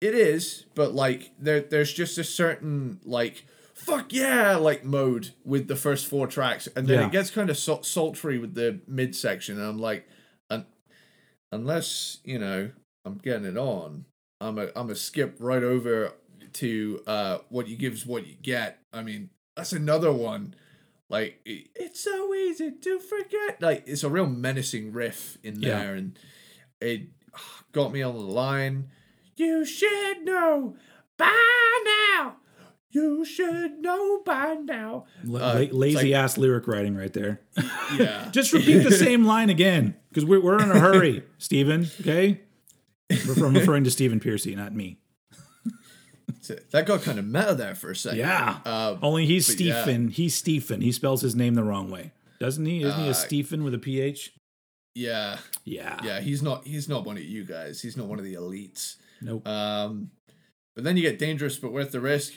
[0.00, 3.44] It is, but like there there's just a certain like
[3.74, 7.06] fuck yeah like mode with the first four tracks, and then Yeah.
[7.06, 10.06] it gets kind of sultry with the midsection, and I'm like,
[10.50, 10.66] un-
[11.52, 12.70] unless you know
[13.04, 14.04] I'm getting it on,
[14.40, 16.12] I'm a I'm a skip right over
[16.54, 18.78] to uh what you give's what you get.
[18.92, 20.54] I mean that's another one.
[21.10, 23.60] Like it- it's so easy to forget.
[23.60, 25.78] Like it's a real menacing riff in Yeah.
[25.80, 26.18] there, and
[26.80, 27.08] it
[27.72, 28.90] got me on the line.
[29.38, 30.76] You should know
[31.16, 32.36] by now.
[32.90, 35.04] You should know by now.
[35.24, 37.40] La- Uh, lazy like- ass lyric writing right there.
[37.96, 38.28] Yeah.
[38.32, 41.86] Just repeat the same line again because we're, we're in a hurry, Stephen.
[42.00, 42.40] Okay.
[43.10, 44.98] Refer- I'm referring to Stephen Pearcy, not me.
[46.70, 48.18] that got kind of meta there for a second.
[48.20, 48.58] Yeah.
[48.64, 49.82] Uh, Only he's but yeah.
[49.82, 50.08] Stephen.
[50.08, 50.80] He's Stephen.
[50.80, 52.82] He spells his name the wrong way, doesn't he?
[52.82, 54.32] Isn't he Uh, a Stephen with a PH?
[54.94, 55.38] yeah.
[55.64, 56.00] Yeah.
[56.02, 56.20] Yeah.
[56.20, 56.66] He's not.
[56.66, 57.80] He's not one of you guys.
[57.82, 58.96] He's not one of the elites.
[59.20, 59.46] Nope.
[59.46, 60.10] Um,
[60.74, 62.34] but then you get dangerous, but worth the risk.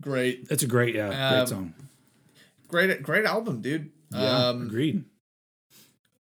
[0.00, 1.74] Great, That's a great, yeah, um, great song.
[2.68, 3.90] great, great album, dude.
[4.12, 5.04] Yeah, um, agreed.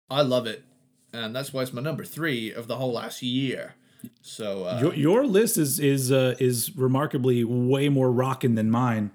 [0.08, 0.64] I love it,
[1.12, 3.74] and that's why it's my number three of the whole last year.
[4.22, 9.12] So uh, Your, your list is is uh, is remarkably way more rocking than mine.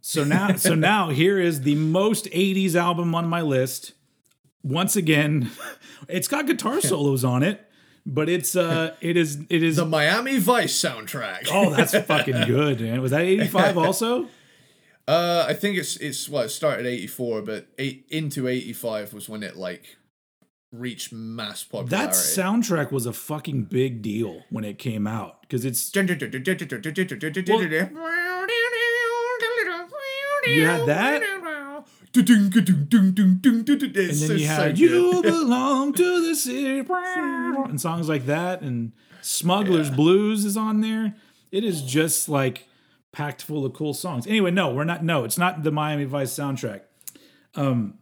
[0.00, 3.92] So now, so now here is the most '80s album on my list.
[4.64, 5.50] Once again,
[6.08, 7.68] it's got guitar solos on it,
[8.04, 9.76] but it's uh, it is it is.
[9.76, 11.48] the Miami Vice soundtrack.
[11.50, 13.00] oh, that's fucking good, man.
[13.00, 14.28] Was that '85 also?
[15.06, 19.12] Uh, I think it's it's well, it started eighty four, but eight into eighty five
[19.12, 19.96] was when it like
[20.72, 21.96] reached mass popularity.
[21.96, 25.90] That soundtrack was a fucking big deal when it came out because it's
[30.46, 31.22] you had that,
[34.22, 38.92] and then you had "You Belong to the City" and songs like that, and
[39.22, 41.14] "Smuggler's Blues" is on there.
[41.50, 42.68] It is just like
[43.12, 44.26] packed full of cool songs.
[44.26, 45.04] Anyway, no, we're not.
[45.04, 46.82] No, it's not the Miami Vice soundtrack.
[47.54, 47.98] Um,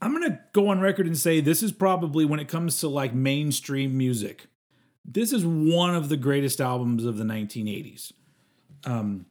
[0.00, 3.14] I'm gonna go on record and say this is probably when it comes to like
[3.14, 4.46] mainstream music,
[5.04, 8.12] this is one of the greatest albums of the 1980s.
[8.84, 9.26] Um,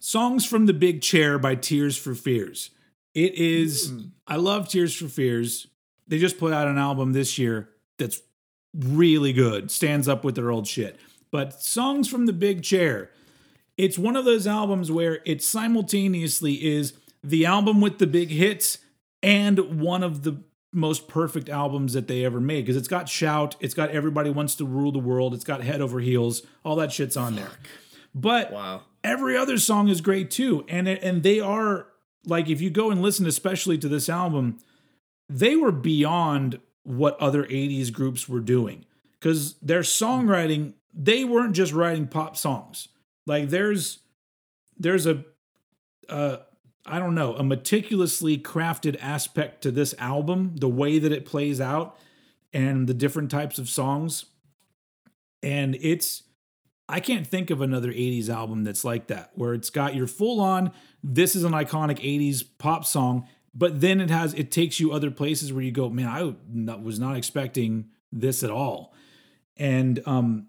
[0.00, 2.70] Songs from the Big Chair by Tears for Fears.
[3.14, 3.90] It is.
[3.92, 4.10] Mm.
[4.26, 5.66] I love Tears for Fears.
[6.08, 8.20] They just put out an album this year that's
[8.74, 9.70] really good.
[9.70, 10.98] Stands up with their old shit.
[11.30, 13.10] But Songs from the Big Chair.
[13.76, 16.92] It's one of those albums where it simultaneously is
[17.22, 18.78] the album with the big hits
[19.22, 20.42] and one of the
[20.72, 24.54] most perfect albums that they ever made because it's got shout, it's got everybody wants
[24.56, 27.50] to rule the world, it's got head over heels, all that shit's on there.
[28.14, 28.82] But Wow.
[29.02, 31.86] every other song is great too, and it- and they are
[32.26, 34.58] like if you go and listen especially to this album,
[35.28, 38.84] they were beyond what other 80s groups were doing.
[39.18, 42.88] Because their songwriting they weren't just writing pop songs.
[43.26, 43.98] Like there's
[44.78, 45.24] there's a
[46.08, 46.38] uh
[46.86, 51.60] i don't know a meticulously crafted aspect to this album the way that it plays
[51.60, 51.96] out
[52.52, 54.26] and the different types of songs.
[55.42, 56.22] And it's
[56.88, 60.40] i can't think of another 80s album that's like that where it's got your full
[60.40, 60.72] on
[61.02, 65.10] this is an iconic 80s pop song but then it has it takes you other
[65.10, 68.94] places where you go man i was not expecting this at all.
[69.56, 70.46] And um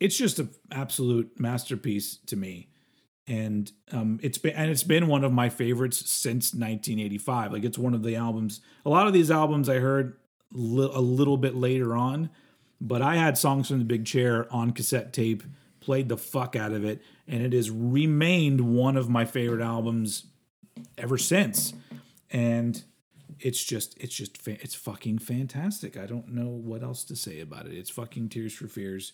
[0.00, 2.68] it's just an absolute masterpiece to me.
[3.26, 7.78] And um it's been and it's been one of my favorites since 1985 like it's
[7.78, 10.16] one of the albums a lot of these albums i heard
[10.50, 12.30] li- a little bit later on
[12.80, 15.42] but i had songs from the big chair on cassette tape
[15.80, 20.26] played the fuck out of it and it has remained one of my favorite albums
[20.96, 21.74] ever since.
[22.30, 22.82] And
[23.40, 25.96] it's just it's just it's fucking fantastic.
[25.96, 27.72] I don't know what else to say about it.
[27.72, 29.12] It's fucking tears for fears.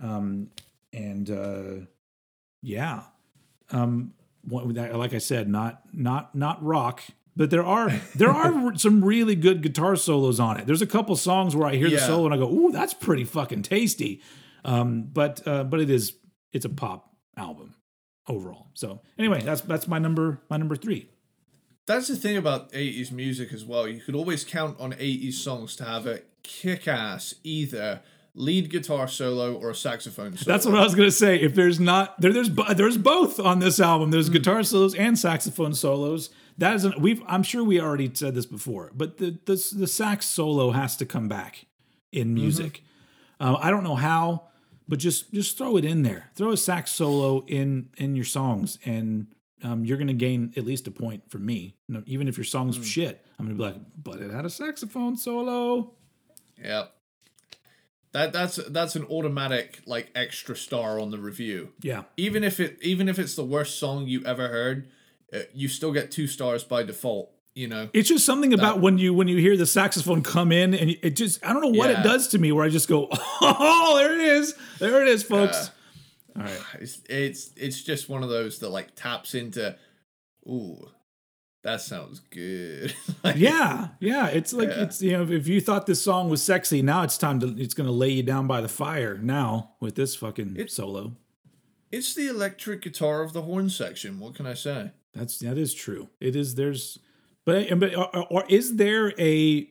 [0.00, 0.50] Um
[0.92, 1.86] and uh
[2.62, 3.02] yeah.
[3.70, 7.02] Um what, like i said not not not rock
[7.36, 11.14] but there are there are some really good guitar solos on it there's a couple
[11.16, 14.20] songs where i hear the solo and i go ooh that's pretty fucking tasty
[14.64, 16.14] um but uh but it is
[16.52, 17.74] it's a pop album
[18.28, 21.08] overall so anyway that's that's my number my number three
[21.86, 23.86] That's the thing about 80s music as well.
[23.86, 28.00] You could always count on 80s songs to have a kick ass either
[28.34, 30.52] lead guitar solo or a saxophone solo.
[30.52, 31.36] That's what I was gonna say.
[31.40, 34.10] If there's not there, there's there's both on this album.
[34.10, 36.30] There's guitar solos and saxophone solos.
[36.58, 39.86] That is an, we've I'm sure we already said this before, but the the the
[39.86, 41.66] sax solo has to come back
[42.12, 42.82] in music.
[43.38, 44.44] Uh, I don't know how,
[44.88, 46.30] but just just throw it in there.
[46.34, 49.26] Throw a sax solo in in your songs, and
[49.62, 51.76] um, you're gonna gain at least a point from me.
[51.88, 54.50] You know, even if your song's shit, I'm gonna be like, but it had a
[54.50, 55.92] saxophone solo.
[56.62, 56.84] Yeah.
[58.12, 61.74] That that's that's an automatic like extra star on the review.
[61.82, 64.88] Yeah, Even if it even if it's the worst song you ever heard,
[65.32, 67.30] Uh, you still get two stars by default.
[67.54, 67.88] You know.
[67.94, 71.16] It's just something about when you when you hear the saxophone come in and it
[71.16, 73.08] just I don't know what it does to me where I just go
[73.40, 75.70] oh there it is there it is folks.
[76.36, 76.60] All right.
[76.80, 79.74] It's it's it's just one of those that like taps into,
[80.46, 80.86] ooh,
[81.62, 82.94] that sounds good.
[83.24, 84.26] Like, Yeah, yeah.
[84.28, 84.82] It's like Yeah.
[84.82, 87.72] it's you know if you thought this song was sexy, now it's time to it's
[87.72, 91.16] gonna lay you down by the fire now with this fucking solo.
[91.90, 94.20] It's the electric guitar of the horn section.
[94.20, 94.90] What can I say?
[95.16, 96.08] That's that is true.
[96.20, 96.98] It is there's
[97.44, 99.68] but but or, or is there a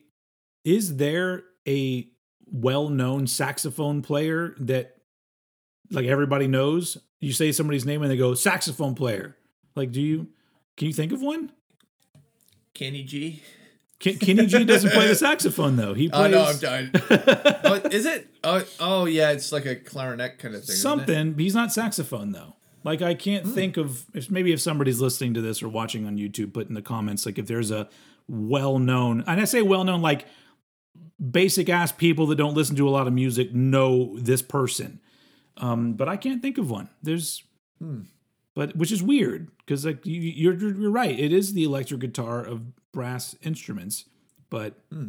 [0.64, 2.08] is there a
[2.50, 4.96] well-known saxophone player that
[5.90, 6.98] like everybody knows?
[7.20, 9.36] You say somebody's name and they go saxophone player.
[9.74, 10.28] Like do you
[10.76, 11.52] can you think of one?
[12.74, 13.42] Kenny G.
[13.98, 15.94] Ken, Kenny G doesn't play the saxophone though.
[15.94, 16.90] He Oh plays no, I'm dying.
[17.64, 18.28] oh, is it?
[18.44, 20.76] Oh, oh yeah, it's like a clarinet kind of thing.
[20.76, 21.38] something.
[21.38, 22.56] He's not saxophone though.
[22.86, 23.52] Like I can't hmm.
[23.52, 26.74] think of if maybe if somebody's listening to this or watching on YouTube, put in
[26.74, 27.88] the comments like if there's a
[28.28, 30.26] well-known, and I say well-known like
[31.30, 35.00] basic ass people that don't listen to a lot of music know this person.
[35.56, 36.88] Um, but I can't think of one.
[37.02, 37.42] There's,
[37.80, 38.02] hmm.
[38.54, 41.18] but which is weird because like you, you're you're right.
[41.18, 42.62] It is the electric guitar of
[42.92, 44.04] brass instruments,
[44.48, 45.08] but hmm.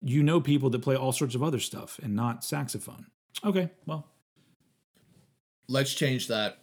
[0.00, 3.06] you know people that play all sorts of other stuff and not saxophone.
[3.44, 4.06] Okay, well,
[5.68, 6.58] Let's change that.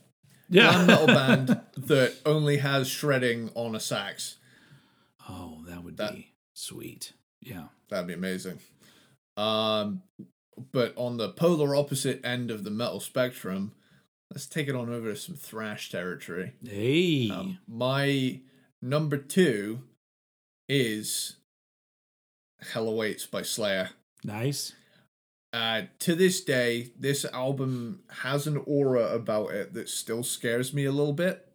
[0.51, 0.71] Yeah.
[0.71, 4.37] Glam metal band that only has shredding on a sax.
[5.27, 7.13] oh, that would That- be sweet.
[7.41, 7.65] Yeah.
[7.89, 8.59] That'd be amazing.
[9.37, 10.03] Um,
[10.71, 13.71] but on the polar opposite end of the metal spectrum,
[14.29, 16.53] let's take it on over to some thrash territory.
[16.63, 17.29] Hey.
[17.31, 18.39] Um, my
[18.81, 19.81] number two
[20.69, 21.37] is
[22.73, 23.89] Hell Awaits by Slayer.
[24.23, 24.73] nice.
[25.53, 30.85] Uh, to this day, this album has an aura about it that still scares me
[30.85, 31.45] a little bit.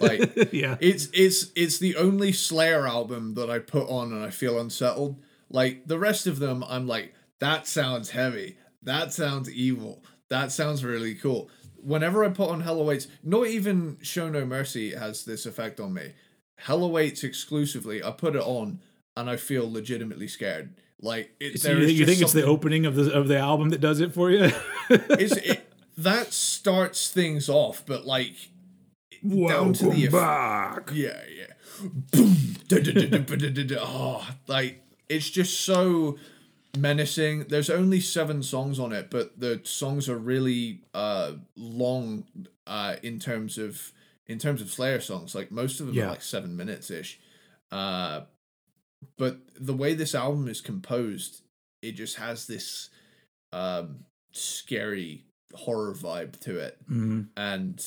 [0.00, 0.76] Like, yeah.
[0.80, 5.20] It's it's it's the only Slayer album that I put on and I feel unsettled.
[5.50, 8.58] Like the rest of them, I'm like, that sounds heavy.
[8.82, 10.04] That sounds evil.
[10.28, 11.50] That sounds really cool.
[11.82, 15.92] Whenever I put on Hell Awaits, not even Show No Mercy has this effect on
[15.92, 16.12] me.
[16.56, 18.80] Hell Awaits exclusively, I put it on
[19.16, 20.74] and I feel legitimately scared.
[21.04, 23.26] Like it, So there you, is you just think it's the opening of the of
[23.28, 24.50] the album that does it for you?
[24.90, 28.34] it's it, that starts things off, but like
[29.22, 30.90] down to the eff- back.
[30.94, 31.46] Yeah, yeah.
[32.12, 32.36] Boom.
[32.68, 33.76] Da, da, da, da, da, da, da, da.
[33.80, 36.18] Oh, like it's just so
[36.78, 37.46] menacing.
[37.48, 42.24] There's only seven songs on it, but the songs are really uh long
[42.66, 43.92] uh in terms of
[44.28, 45.34] in terms of Slayer songs.
[45.34, 46.04] Like most of them Yeah.
[46.04, 47.18] are like seven minutes ish.
[47.72, 48.22] Uh
[49.18, 51.42] but the way this album is composed,
[51.82, 52.90] it just has this
[53.52, 54.00] um
[54.32, 55.24] scary
[55.54, 57.28] horror vibe to it Mhm.
[57.36, 57.84] and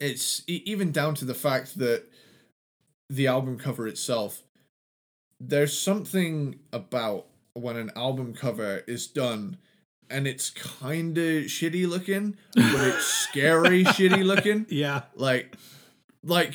[0.00, 2.04] it's even down to the fact that
[3.08, 4.42] the album cover itself
[5.40, 9.56] there's something about when an album cover is done
[10.08, 15.02] and it's kind of shitty looking but it's scary shitty looking Yeah.
[15.14, 15.54] like
[16.24, 16.52] like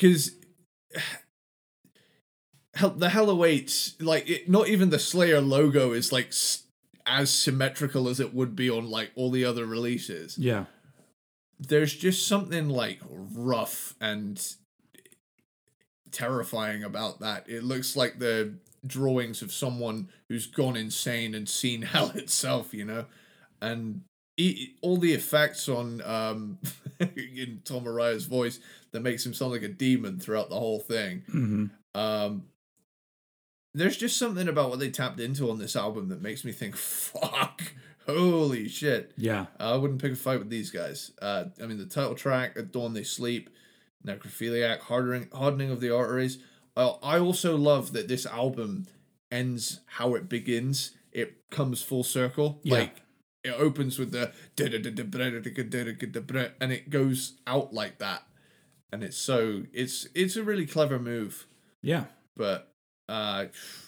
[2.98, 6.64] the hell awaits like it, not even the slayer logo is like s-
[7.06, 10.66] as symmetrical as it would be on like all the other releases Yeah.
[11.60, 14.42] there's just something like rough and
[16.12, 17.50] terrifying about that.
[17.50, 18.54] It looks like the
[18.86, 23.06] drawings of someone who's gone insane and seen hell itself, you know,
[23.62, 24.02] and
[24.82, 26.58] all the effects on um
[27.00, 28.60] in Tom Araya's voice
[28.92, 31.24] that makes him sound like a demon throughout the whole thing.
[31.30, 32.44] hmm Um,
[33.76, 36.78] there's just something about what they tapped into on this album that makes me think,
[36.78, 37.74] fuck,
[38.06, 39.12] holy shit.
[39.18, 39.48] Yeah.
[39.60, 41.12] I wouldn't pick a fight with these guys.
[41.22, 43.50] Uh, I mean, the title track, At Dawn They Sleep,
[44.06, 46.38] Necrophiliac, Hardening, Hardening of the Arteries.
[46.78, 48.88] Uh, I also love that this album
[49.32, 50.92] ends how it begins.
[51.12, 52.62] It comes full circle.
[52.64, 52.76] Yeah.
[52.76, 53.02] Like,
[53.44, 54.32] it opens with the
[56.60, 58.24] and it goes out like that.
[58.92, 61.46] And it's so, it's it's a really clever move.
[61.82, 62.06] Yeah.
[62.38, 62.72] But,
[63.08, 63.46] uh,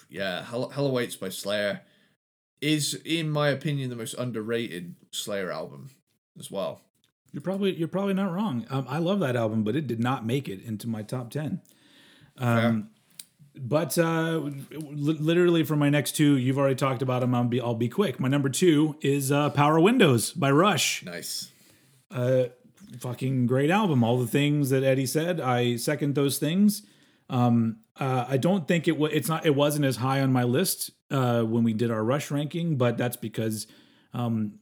[0.09, 1.81] yeah, Hell, Hell Awaits by Slayer
[2.61, 5.91] is, in my opinion, the most underrated Slayer album
[6.39, 6.81] as well.
[7.33, 8.65] You're probably you're probably not wrong.
[8.69, 11.61] Um, I love that album, but it did not make it into my top ten.
[12.37, 12.89] Um,
[13.55, 14.39] but uh,
[14.71, 17.35] li- literally for my next two, you've already talked about them.
[17.35, 18.19] I'll be I'll be quick.
[18.19, 21.03] My number two is uh, Power Windows by Rush.
[21.03, 21.51] Nice.
[22.09, 22.45] Uh,
[22.99, 24.03] fucking great album.
[24.03, 26.83] All the things that Eddie said, I second those things.
[27.29, 29.11] Um, uh, I don't think it was.
[29.13, 29.45] It's not.
[29.45, 32.97] It wasn't as high on my list uh, when we did our Rush ranking, but
[32.97, 33.67] that's because
[34.13, 34.59] um,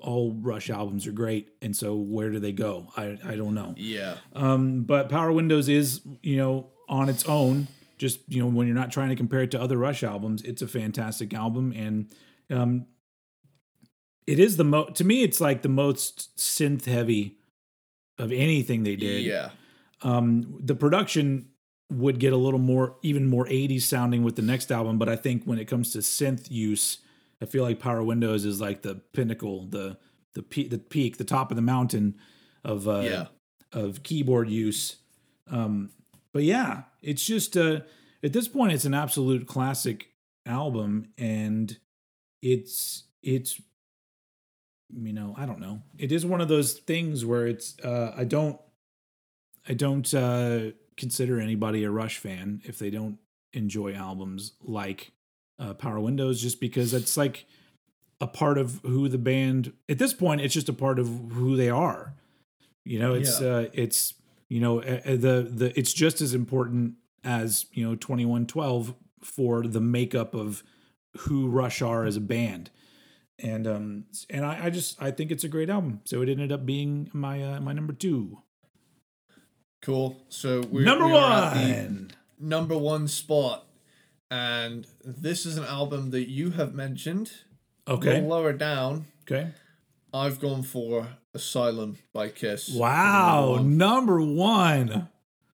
[0.00, 2.88] all Rush albums are great, and so where do they go?
[2.96, 3.74] I I don't know.
[3.76, 4.16] Yeah.
[4.34, 7.68] Um, but Power Windows is, you know, on its own.
[7.98, 10.62] Just you know, when you're not trying to compare it to other Rush albums, it's
[10.62, 12.12] a fantastic album, and
[12.50, 12.86] um,
[14.26, 14.96] it is the most.
[14.96, 17.38] To me, it's like the most synth heavy
[18.18, 19.24] of anything they did.
[19.24, 19.50] Yeah.
[20.02, 21.49] Um, the production
[21.90, 25.16] would get a little more, even more 80s sounding with the next album, but I
[25.16, 26.98] think when it comes to synth use,
[27.42, 29.98] I feel like Power Windows is like the pinnacle, the
[30.34, 32.14] the peak, the peak, the top of the mountain
[32.64, 33.26] of uh, Yeah.
[33.72, 34.96] of keyboard use.
[35.50, 35.90] Um,
[36.32, 37.80] but yeah, it's just uh,
[38.22, 40.08] at this point, it's an absolute classic
[40.46, 41.76] album, and
[42.42, 43.60] it's it's
[44.94, 45.82] you know I don't know.
[45.98, 48.60] It is one of those things where it's uh, I don't
[49.68, 50.70] I don't uh,
[51.00, 53.18] consider anybody a Rush fan if they don't
[53.52, 55.10] enjoy albums like
[55.58, 57.46] uh, Power Windows, just because it's like
[58.20, 60.40] a part of who the band at this point.
[60.42, 62.14] It's just a part of who they are.
[62.84, 63.48] You know, it's Yeah.
[63.48, 64.14] uh, it's
[64.48, 66.94] you know the the it's just as important
[67.24, 70.62] as you know twenty one twelve for the makeup of
[71.24, 72.70] who Rush are as a band.
[73.38, 76.00] And um and I, I just I think it's a great album.
[76.04, 78.38] So it ended up being my uh, my number two.
[79.82, 80.16] Cool.
[80.28, 82.10] So we're number we are at the one.
[82.38, 83.66] number one spot,
[84.30, 87.32] and this is an album that you have mentioned.
[87.88, 88.20] Okay.
[88.20, 89.50] lower down, Okay.
[90.12, 92.68] I've gone for Asylum by Kiss.
[92.70, 93.58] Wow.
[93.62, 93.78] number one.
[93.78, 95.08] Number one.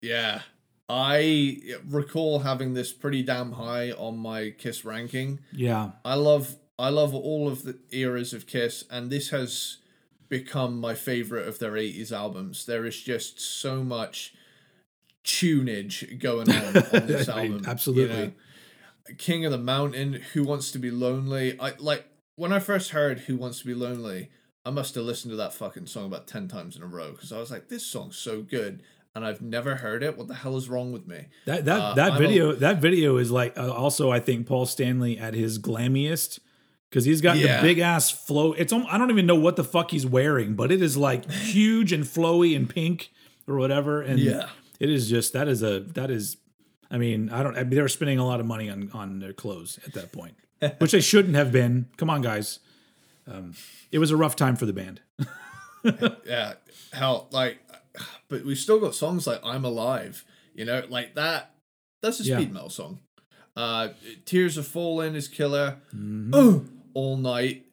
[0.01, 0.41] Yeah.
[0.89, 1.57] I
[1.88, 5.39] recall having this pretty damn high on my Kiss ranking.
[5.53, 5.91] Yeah.
[6.03, 9.78] I love I love all of the eras of Kiss, and this has
[10.32, 12.65] become my favorite of their 80s albums.
[12.65, 14.34] There is just so much
[15.23, 16.73] tunage going on on
[17.07, 17.59] this album.
[17.63, 18.15] you absolutely.
[18.27, 18.32] know.
[19.17, 21.59] King of the Mountain, Who Wants to Be Lonely.
[21.59, 22.05] I like
[22.36, 24.29] when I first heard Who Wants to Be Lonely,
[24.65, 27.32] I must have listened to that fucking song about 10 times in a row because
[27.32, 28.82] I was like, this song's so good.
[29.13, 30.17] And I've never heard it.
[30.17, 31.25] What the hell is wrong with me?
[31.45, 34.47] That that Uh, that I'm a- video that video is like uh, also I think
[34.47, 36.39] Paul Stanley at his glammiest
[36.91, 37.57] because he's got Yeah.
[37.57, 38.53] the big ass flow.
[38.53, 41.91] It's I don't even know what the fuck he's wearing, but it is like huge
[41.91, 43.11] and flowy and pink
[43.47, 44.01] or whatever.
[44.03, 44.49] And Yeah.
[44.79, 46.37] it is just that is a that is.
[46.91, 47.55] I mean, I don't.
[47.57, 50.11] I mean, they were spending a lot of money on on their clothes at that
[50.11, 50.35] point,
[50.79, 51.87] which they shouldn't have been.
[51.97, 52.59] Come on, guys.
[53.25, 53.53] Um,
[53.91, 54.99] it was a rough time for the band.
[56.25, 56.53] yeah
[56.93, 57.59] hell like
[58.29, 60.23] but we still got songs like i'm alive
[60.53, 61.55] you know like that
[62.03, 62.37] that's a Yeah.
[62.37, 62.99] speed metal song
[63.55, 63.89] uh
[64.25, 66.29] tears are falling is killer Mhm.
[66.33, 67.65] oh all night.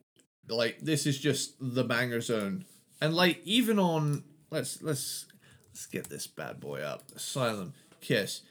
[0.48, 2.64] Like this is just the banger zone.
[3.00, 5.26] And like even on let's let's
[5.70, 7.02] let's get this bad boy up.
[7.14, 8.42] Asylum kiss.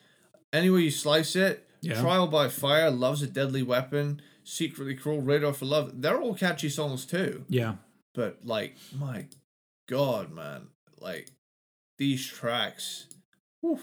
[0.53, 1.99] Anyway you slice it Yeah.
[2.01, 4.21] trial by fire loves a deadly weapon.
[4.43, 6.01] Secretly cruel radar for love.
[6.01, 7.43] They're all catchy songs too.
[7.49, 7.75] Yeah,
[8.13, 9.25] but like my
[9.89, 10.67] god man.
[10.99, 11.31] Like
[11.97, 13.07] these tracks
[13.61, 13.79] whew,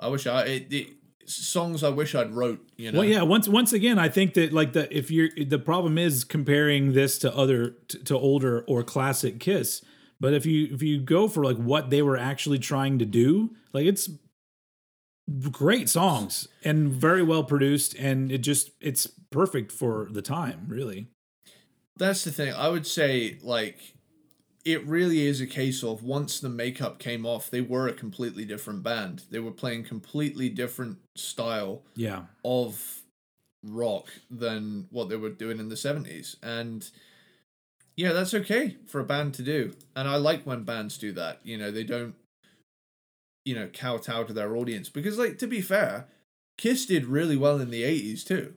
[0.00, 0.88] i wish i it, it
[1.26, 3.22] songs i wish i'd wrote you know Well, yeah.
[3.22, 7.18] Once once again, I think that like the if you're the problem is comparing this
[7.18, 9.82] to other to, to older or classic Kiss.
[10.20, 13.50] But if you if you go for like what they were actually trying to do,
[13.72, 14.08] like it's
[15.50, 21.08] great songs and very well produced, and it just it's perfect for the time, really.
[21.96, 23.94] that's the thing i would say like
[24.64, 28.44] it really is a case of once the makeup came off they were a completely
[28.44, 29.24] different band.
[29.30, 33.02] They were playing completely different style Yeah, of
[33.62, 36.90] rock than what they were doing in the 70s and
[37.96, 39.74] yeah that's okay for a band to do.
[39.96, 41.40] And i like when bands do that.
[41.44, 42.14] You know they don't
[43.44, 44.88] you know kowtow to their audience.
[44.88, 46.06] Because like to be fair
[46.56, 48.54] kiss did really well in the 80s too.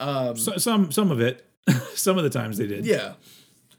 [0.00, 1.44] Um so, some some of it,
[1.94, 2.84] some of the times they did.
[2.86, 3.14] yeah.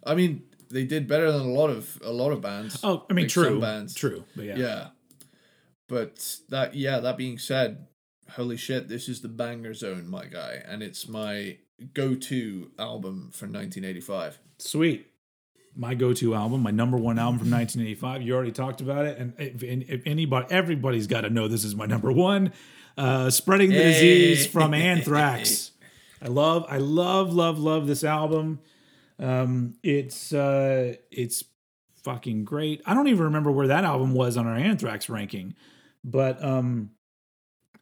[0.06, 3.14] I mean they did better than a lot of a lot of bands Oh, I
[3.14, 3.94] mean, Like true, bands.
[3.94, 4.88] true, but yeah, yeah.
[5.88, 7.88] But that yeah, that being said,
[8.32, 11.58] holy shit, this is the banger zone, my guy, and it's my
[11.94, 14.40] go-to album for 1985.
[14.58, 15.08] Sweet.
[15.76, 18.24] My go-to album, my number one album from 1985.
[18.24, 21.76] You already talked about it, and if, if anybody, everybody's got to know this is
[21.76, 22.52] my number one.
[22.98, 25.72] Uh, "Spreading the Disease" from Anthrax.
[26.20, 28.60] I love, I love, love, love this album.
[29.20, 31.44] Um, it's uh, it's
[32.04, 32.82] fucking great.
[32.86, 35.56] I don't even remember where that album was on our Anthrax ranking,
[36.04, 36.92] but um,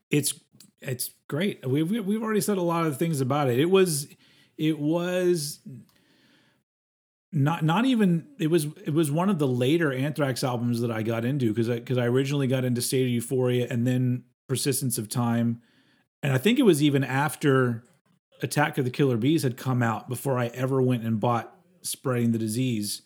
[0.10, 0.34] it's
[0.80, 1.68] it's great.
[1.68, 3.60] We've we've already said a lot of things about it.
[3.60, 4.08] It was
[4.58, 5.60] it was
[7.32, 11.04] not not even it was it was one of the later Anthrax albums that I
[11.04, 14.98] got into because I because I originally got into State of Euphoria and then Persistence
[14.98, 15.62] of Time,
[16.24, 17.84] and I think it was even after
[18.42, 22.32] Attack of the Killer Bees had come out before I ever went and bought Spreading
[22.32, 23.02] the Disease,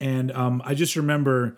[0.00, 1.56] and um, I just remember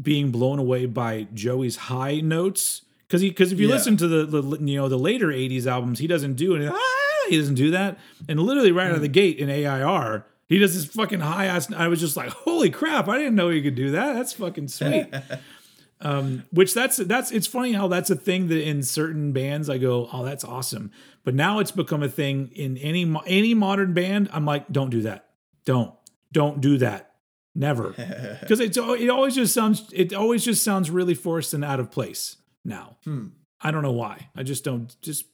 [0.00, 3.74] being blown away by Joey's high notes because he because if you Yeah.
[3.74, 6.74] listen to the, the you know the later '80s albums, he doesn't do anything.
[6.76, 7.98] Ah, he doesn't do that,
[8.28, 11.72] and literally right out of the gate in AIR, he does this fucking high ass.
[11.72, 13.08] I was just like, holy crap!
[13.08, 14.14] I didn't know he could do that.
[14.14, 15.08] That's fucking sweet.
[16.00, 19.78] um, which that's that's it's funny how that's a thing that in certain bands I
[19.78, 20.90] go, oh, that's awesome.
[21.24, 24.28] But now it's become a thing in any any modern band.
[24.32, 25.30] I'm like, don't do that.
[25.64, 25.94] Don't
[26.32, 27.12] don't do that.
[27.54, 27.90] Never
[28.40, 31.90] because it's it always just sounds it always just sounds really forced and out of
[31.90, 32.96] place now.
[33.04, 33.28] Hmm.
[33.60, 34.28] I don't know why.
[34.36, 35.24] I just don't just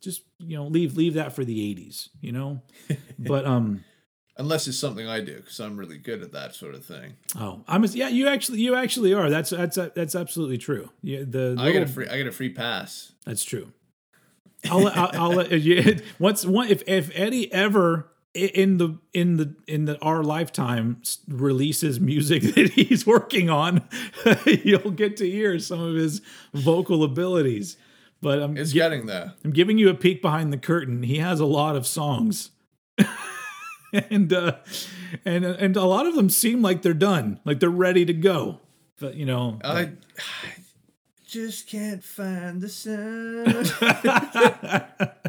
[0.00, 2.62] just you know leave leave that for the 80s, you know?
[3.18, 3.84] but um
[4.36, 7.14] Unless it's something I do, because I'm really good at that sort of thing.
[7.38, 9.30] oh, I'm a, yeah, you actually you actually are.
[9.30, 10.90] That's that's that's absolutely true.
[11.02, 13.12] Yeah, the I little, get a free I get a free pass.
[13.24, 13.72] That's true.
[14.70, 19.36] I'll let- I'll, I'll let you once one if if Eddie ever in the in
[19.36, 23.88] the in the our lifetime releases music that he's working on,
[24.64, 26.20] you'll get to hear some of his
[26.52, 27.76] vocal abilities.
[28.20, 29.34] but I'm It's gi- getting there.
[29.44, 31.04] I'm giving you a peek behind the curtain.
[31.04, 32.50] He has a lot of songs.
[34.10, 34.56] and uh
[35.24, 38.60] and and a lot of them seem like they're done, like they're ready to go.
[38.98, 39.92] But you know, I
[41.26, 43.72] just can't find the sound.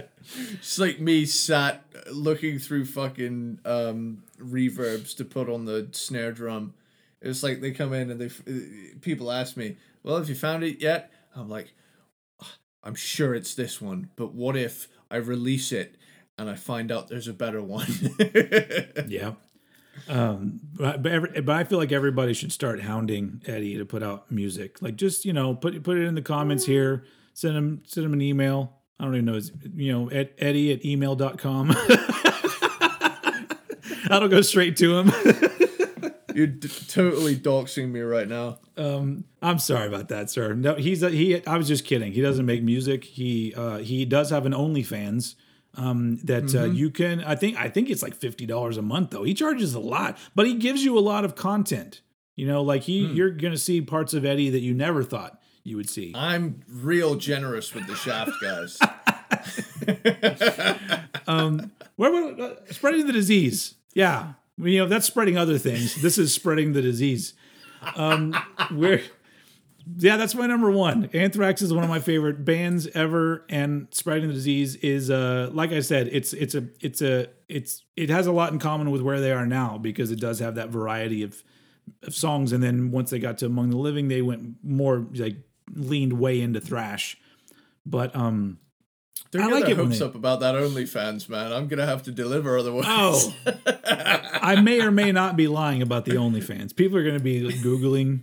[0.53, 6.73] it's like me sat looking through fucking um, reverbs to put on the snare drum.
[7.21, 8.29] It's like they come in and they
[9.01, 11.73] people ask me, "Well, have you found it yet?" I'm like,
[12.83, 15.97] "I'm sure it's this one, but what if I release it
[16.37, 17.87] and I find out there's a better one?"
[19.07, 19.33] yeah.
[20.07, 24.03] Um, but but, every, but I feel like everybody should start hounding Eddie to put
[24.03, 24.81] out music.
[24.81, 27.05] Like just you know put put it in the comments here.
[27.33, 28.73] Send him send him an email.
[28.99, 31.67] I don't even know his you know ed, Eddie at email.com.
[34.07, 35.11] That'll go straight to him.
[36.35, 38.59] You're d- totally doxing me right now.
[38.75, 40.53] Um, I'm sorry about that, sir.
[40.53, 41.45] No, he's a, he.
[41.47, 42.11] I was just kidding.
[42.11, 43.05] He doesn't make music.
[43.05, 45.35] He uh, he does have an OnlyFans
[45.77, 47.23] um, that uh, you can.
[47.23, 49.23] I think I think it's like fifty dollars a month though.
[49.23, 52.01] He charges a lot, but he gives you a lot of content.
[52.35, 55.77] You know, like he you're gonna see parts of Eddie that you never thought you
[55.77, 56.13] would see.
[56.15, 58.79] I'm real generous with the shaft, guys.
[61.95, 63.75] Where, where uh, spreading the disease?
[63.93, 66.01] Yeah, you know that's spreading other things.
[66.01, 67.33] This is spreading the disease.
[67.95, 68.33] Um,
[68.71, 69.01] where,
[69.97, 71.09] yeah, that's my number one.
[71.13, 75.71] Anthrax is one of my favorite bands ever, and spreading the disease is, uh, like
[75.71, 79.01] I said, it's it's a it's a it's it has a lot in common with
[79.01, 81.43] where they are now because it does have that variety of
[82.03, 82.51] of songs.
[82.51, 85.37] And then once they got to Among the Living, they went more like
[85.73, 87.17] leaned way into thrash.
[87.85, 88.57] But um,
[89.29, 91.53] Don't I like it hopes they- up about that OnlyFans, man.
[91.53, 92.85] I'm gonna have to deliver otherwise.
[92.87, 93.33] Oh,
[93.85, 96.75] I may or may not be lying about the OnlyFans.
[96.75, 98.21] People are going to be googling,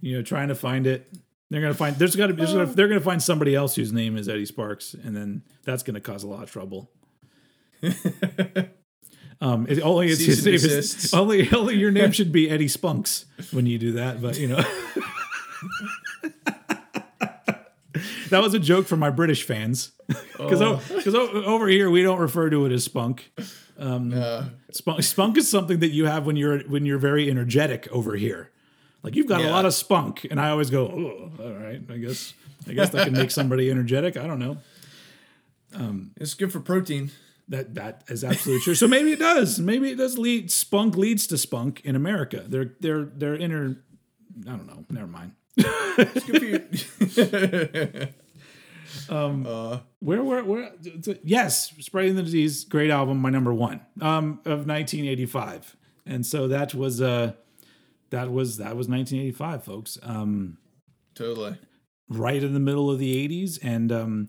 [0.00, 1.08] you know, trying to find it.
[1.50, 4.16] They're to find there's got to there's gonna, they're to find somebody else whose name
[4.16, 6.90] is Eddie Sparks, and then that's to cause a lot of trouble.
[9.40, 13.26] Um, it, only it's his name is, only only your name should be Eddie Spunks
[13.52, 14.56] when you do that, but you know.
[18.30, 19.92] that was a joke for my British fans,
[20.38, 23.32] because because over here we don't refer to it as spunk.
[23.78, 28.16] Uh, Spunk, spunk is something that you have when you're when you're very energetic over
[28.16, 28.50] here.
[29.04, 31.80] Like you've got a lot of spunk, and I always go, oh, all right.
[31.90, 32.32] I guess
[32.66, 34.16] I guess that can make somebody energetic.
[34.16, 34.56] I don't know.
[36.16, 37.10] it's good for protein.
[37.48, 38.74] That that is absolutely true.
[38.74, 39.60] So maybe it does.
[39.60, 40.50] Maybe it does lead.
[40.50, 42.44] Spunk leads to spunk in America.
[42.48, 43.84] They're they're they're inner.
[44.46, 44.86] I don't know.
[44.88, 45.32] Never mind.
[45.58, 48.08] It's good for you.
[50.00, 50.72] Where where where?
[51.22, 52.64] Yes, spreading the disease.
[52.64, 53.18] Great album.
[53.18, 55.76] My number one um, of 1985.
[56.06, 57.34] And so that was uh
[58.14, 59.98] that was that was 1985, folks.
[60.02, 60.58] Um,
[61.14, 61.56] totally.
[62.08, 64.28] right in the middle of the 80s and um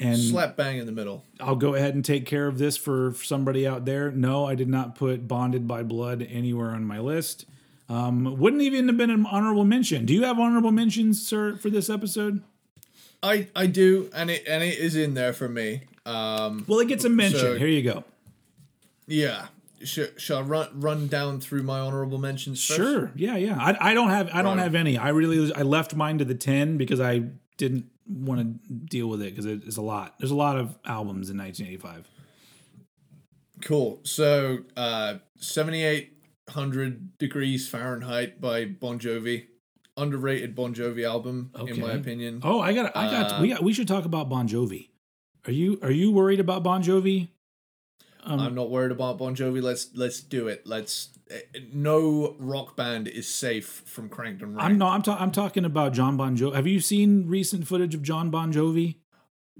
[0.00, 1.24] and Slap bang in the middle.
[1.40, 4.10] I'll go ahead and take care of this for somebody out there.
[4.10, 7.44] No, I did not put Bonded by Blood anywhere on my list.
[7.88, 10.04] Um, wouldn't even have been an honorable mention.
[10.06, 12.42] Do you have honorable mentions, sir, for this episode?
[13.22, 15.82] I I do, and it and it is in there for me.
[16.04, 17.38] Um, Well, it gets a mention.
[17.40, 18.02] So- Here you go.
[19.06, 19.46] yeah.
[19.84, 22.78] Shall, shall I run run down through my honorable mentions first?
[22.78, 23.12] Sure.
[23.14, 23.56] Yeah, yeah.
[23.58, 24.62] I, I don't have I don't Right.
[24.64, 24.96] have any.
[24.98, 27.24] I really I left mine to the 10 because I
[27.56, 30.14] didn't want to deal with it because it's a lot.
[30.18, 32.08] There's a lot of albums in 1985.
[33.62, 34.00] Cool.
[34.02, 39.46] So, uh, 7800 degrees Fahrenheit by Bon Jovi.
[39.96, 42.40] Underrated Bon Jovi album, in my opinion.
[42.42, 44.88] Oh, I got I got Uh, we got we should talk about Bon Jovi.
[45.46, 47.28] Are you are you worried about Bon Jovi?
[48.24, 49.60] Um, I'm not worried about Bon Jovi.
[49.62, 50.66] Let's let's do it.
[50.66, 51.08] Let's.
[51.72, 54.70] No rock band is safe from Cranked and Ranked.
[54.70, 54.94] I'm not.
[54.94, 56.54] I'm, ta- I'm talking about John Bon Jovi.
[56.54, 58.96] Have you seen recent footage of John Bon Jovi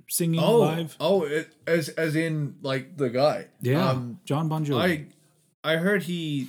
[0.08, 0.96] singing Oh, live?
[1.00, 3.46] oh, it, as as in like the guy.
[3.60, 5.06] Yeah, Um, John Bon Jovi.
[5.64, 6.48] I I heard he.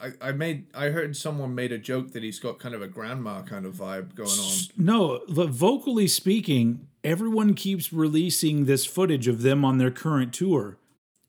[0.00, 2.88] I, I made I heard someone made a joke that he's got kind of a
[2.88, 4.52] grandma kind of vibe going on.
[4.76, 10.78] no, the, vocally speaking, everyone keeps releasing this footage of them on their current tour,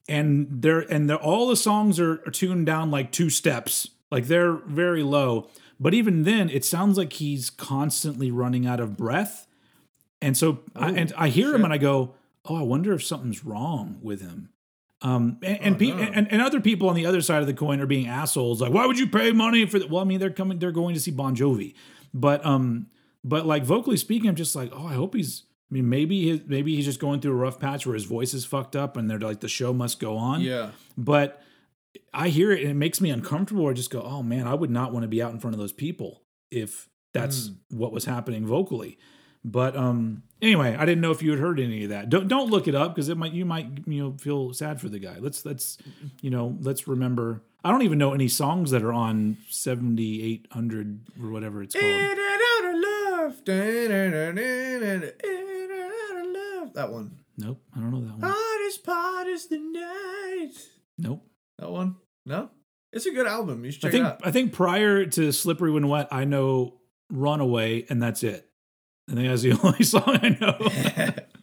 [0.07, 4.25] and they're and they're, all the songs are, are tuned down like two steps, like
[4.27, 5.49] they're very low.
[5.79, 9.47] But even then, it sounds like he's constantly running out of breath,
[10.21, 12.13] and so I, and I hear him and I go,
[12.45, 14.49] "Oh, I wonder if something's wrong with him."
[15.01, 15.97] Um, and and, Oh, pe- no.
[15.97, 18.61] and and other people on the other side of the coin are being assholes.
[18.61, 19.89] Like, why would you pay money for that?
[19.89, 21.73] Well, I mean, they're coming, they're going to see Bon Jovi,
[22.13, 22.87] but um,
[23.23, 25.43] but like vocally speaking, I'm just like, oh, I hope he's.
[25.73, 28.35] I mean, maybe his, maybe he's just going through a rough patch where his voice
[28.35, 30.41] is fucked up, and they're like, the show must go on.
[30.41, 30.69] Yeah.
[30.95, 31.41] But
[32.13, 33.67] I hear it and it makes me uncomfortable.
[33.67, 35.59] I just go, oh man, I would not want to be out in front of
[35.59, 36.21] those people
[36.51, 37.55] if that's Mm.
[37.71, 38.99] what was happening vocally.
[39.43, 42.09] But um, anyway, I didn't know if you had heard any of that.
[42.09, 44.89] Don't don't look it up because it might you might you know feel sad for
[44.89, 45.17] the guy.
[45.19, 45.77] Let's let's
[46.21, 47.41] you know let's remember.
[47.63, 51.73] I don't even know any songs that are on seventy eight hundred or whatever it's
[51.75, 51.83] called.
[56.73, 57.19] That one.
[57.37, 58.33] Nope, I don't know that one.
[58.35, 60.53] Hardest part is the night.
[60.97, 61.25] Nope.
[61.59, 61.95] That one?
[62.25, 62.49] No?
[62.91, 63.65] It's a good album.
[63.65, 64.21] You should I think it out.
[64.23, 66.79] I think prior to Slippery When Wet, I know
[67.09, 68.47] Runaway, and that's it.
[69.09, 71.23] I think that's the only song I know.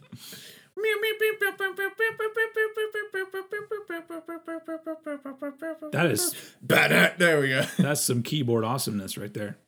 [5.92, 7.18] that is Bad.
[7.18, 7.64] There we go.
[7.78, 9.58] that's some keyboard awesomeness right there.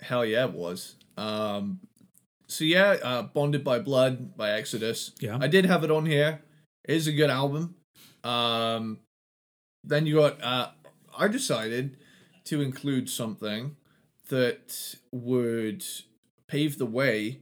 [0.00, 0.96] Hell yeah, it was.
[1.16, 1.80] Um,
[2.48, 5.12] so yeah, uh, Bonded by Blood by Exodus.
[5.20, 5.38] Yeah.
[5.40, 6.42] I did have it on here.
[6.84, 7.74] It is a good album.
[8.24, 8.98] Um,
[9.84, 10.42] then you got.
[10.42, 10.70] Uh,
[11.16, 11.96] I decided
[12.44, 13.76] to include something
[14.28, 15.84] that would
[16.48, 17.40] pave the way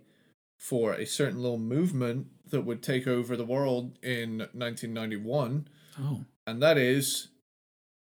[0.58, 5.68] for a certain little movement that would take over the world in 1991,
[6.00, 7.28] Oh, and that is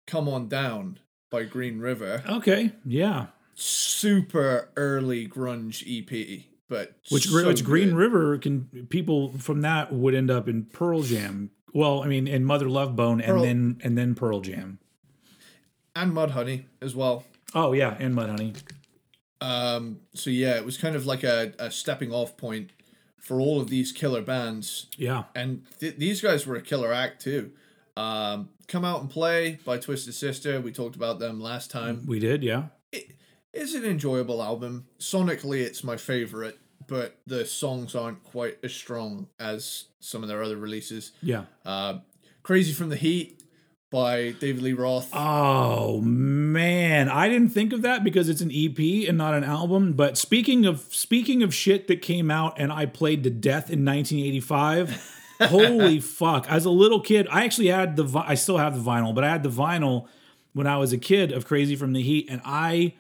[0.07, 0.99] "Come On Down"
[1.31, 2.23] by Green River.
[2.29, 3.27] okay, yeah.
[3.55, 7.97] super early grunge EP, but Which so which Green good.
[7.97, 11.51] River can people from that would end up in Pearl Jam.
[11.75, 14.79] Well, I mean, in Mother Love Bone, and then and then Pearl Jam.
[15.95, 17.25] and Mudhoney as well.
[17.55, 18.57] Oh yeah, and Mudhoney.
[19.41, 22.71] Um, so yeah, it was kind of like a, a stepping off point
[23.19, 27.23] for all of these killer bands, Yeah, and th- these guys were a killer act
[27.23, 27.53] too.
[27.97, 30.61] Um, Come out and play by Twisted Sister.
[30.61, 32.05] We talked about them last time.
[32.07, 32.43] we did.
[32.43, 32.67] Yeah,
[33.53, 34.87] It's an enjoyable album.
[34.99, 40.43] Sonically, it's my favorite, but the songs aren't quite as strong as some of their
[40.43, 41.13] other releases.
[41.23, 41.45] yeah.
[41.65, 41.99] Uh,
[42.43, 43.41] Crazy from the Heat
[43.91, 45.09] by David Lee Roth.
[45.13, 49.93] Oh man, I didn't think of that because it's an EP and not an album.
[49.93, 53.85] But speaking of speaking of shit that came out and I played to death in
[53.85, 56.51] 1985, holy fuck!
[56.51, 59.23] As a little kid, I actually had the vi- I still have the vinyl, but
[59.23, 60.09] I had the vinyl
[60.53, 62.95] when I was a kid of Crazy from the Heat, and I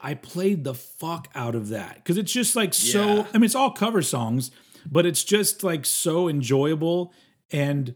[0.00, 3.16] I played the fuck out of that because it's just like so.
[3.16, 3.26] Yeah.
[3.32, 4.50] I mean, it's all cover songs,
[4.90, 7.12] but it's just like so enjoyable
[7.50, 7.94] and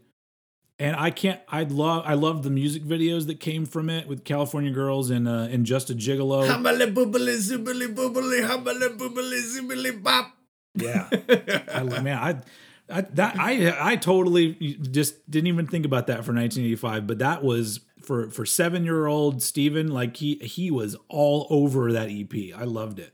[0.79, 1.41] and I can't.
[1.49, 2.03] I love.
[2.05, 5.65] I love the music videos that came from it with California Girls and uh, and
[5.65, 6.47] Just a Gigolo.
[6.47, 10.31] Humbly boobly zoobly boobly humbly boobly zoobly bop.
[10.75, 11.09] Yeah,
[11.73, 14.53] I, man, I, I that I I totally
[14.91, 17.05] just didn't even think about that for 1985.
[17.05, 21.91] But that was for for seven year old Steven, Like he he was all over
[21.91, 22.53] that EP.
[22.57, 23.13] I loved it.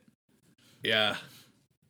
[0.84, 1.18] Yeah,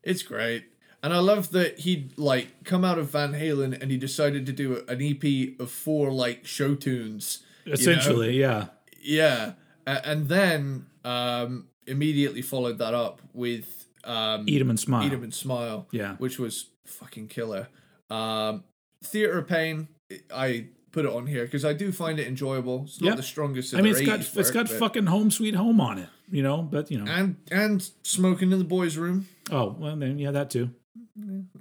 [0.04, 0.66] it's great.
[1.04, 4.52] And I love that he'd like come out of Van Halen and he decided to
[4.54, 7.44] do an EP of four like show tunes.
[7.66, 7.74] you know?
[7.76, 8.68] Essentially, yeah,
[9.02, 9.54] Yeah.
[9.86, 15.06] And then um immediately followed that up with um Eat 'em and smile.
[15.06, 15.88] Eat 'em and Smile.
[15.92, 16.16] Yeah.
[16.16, 17.68] Which was fucking killer.
[18.10, 18.64] Um
[19.04, 19.90] Theater of Pain,
[20.34, 22.86] I put it on here because I do find it enjoyable.
[22.86, 23.16] It's not Yeah.
[23.16, 25.82] the strongest of I mean, it's got 80s it's work, got fucking Home Sweet Home
[25.82, 26.62] on it, you know.
[26.62, 29.28] But you know, and and smoking in the boys' room.
[29.52, 30.72] oh well, then yeah, that too.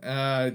[0.02, 0.52] Uh,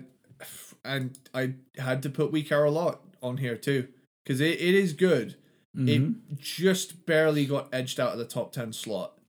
[0.86, 3.90] and I had to put We Care a Lot on here too
[4.24, 5.36] because it, it is good.
[5.78, 5.90] Mhm.
[6.32, 9.20] It just barely got edged out of the top 10 slot.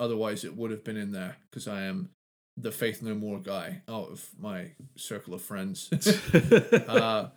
[0.00, 2.10] Otherwise, it would have been in there because I am
[2.56, 5.88] the Faith No More guy out of my circle of friends.
[6.88, 7.28] uh,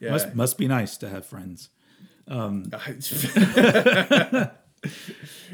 [0.00, 0.10] yeah.
[0.10, 1.68] Must must be nice to have friends.
[2.26, 2.70] Um,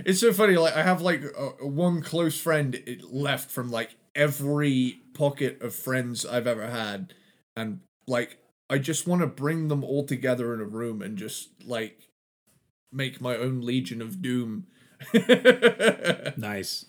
[0.05, 0.57] it's so funny.
[0.57, 6.25] Like I have like a, one close friend left from like every pocket of friends
[6.25, 7.13] I've ever had,
[7.57, 8.39] and like
[8.71, 12.09] I just want to bring them all together in a room and just like
[12.93, 14.67] make my own Legion of Doom.
[16.39, 16.87] Nice.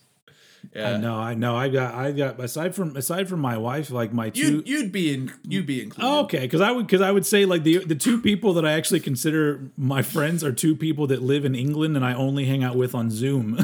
[0.76, 1.56] Yeah, I know, I know.
[1.56, 2.40] I got, I got.
[2.40, 4.42] Aside from, aside from my wife, like my two.
[4.42, 6.08] you'd you'd be in you'd be included.
[6.08, 8.66] Oh, okay, because I would, because I would say like the the two people that
[8.66, 12.46] I actually consider my friends are two people that live in England and I only
[12.46, 13.58] hang out with on Zoom.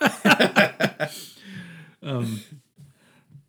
[2.02, 2.40] um,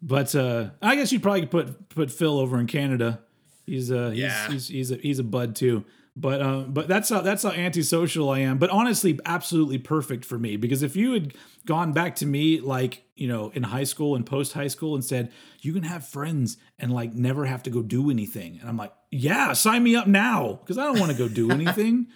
[0.01, 3.21] but uh, I guess you'd probably put put Phil over in Canada.
[3.65, 5.85] He's uh, he's, he's he's a he's a bud too.
[6.19, 8.57] But uh, but that's how that's how antisocial I am.
[8.57, 11.33] But honestly, absolutely perfect for me because if you had
[11.65, 15.05] gone back to me like you know in high school and post high school and
[15.05, 15.31] said
[15.61, 18.91] you can have friends and like never have to go do anything, and I'm like,
[19.11, 22.07] yeah, sign me up now because I don't want to go do anything.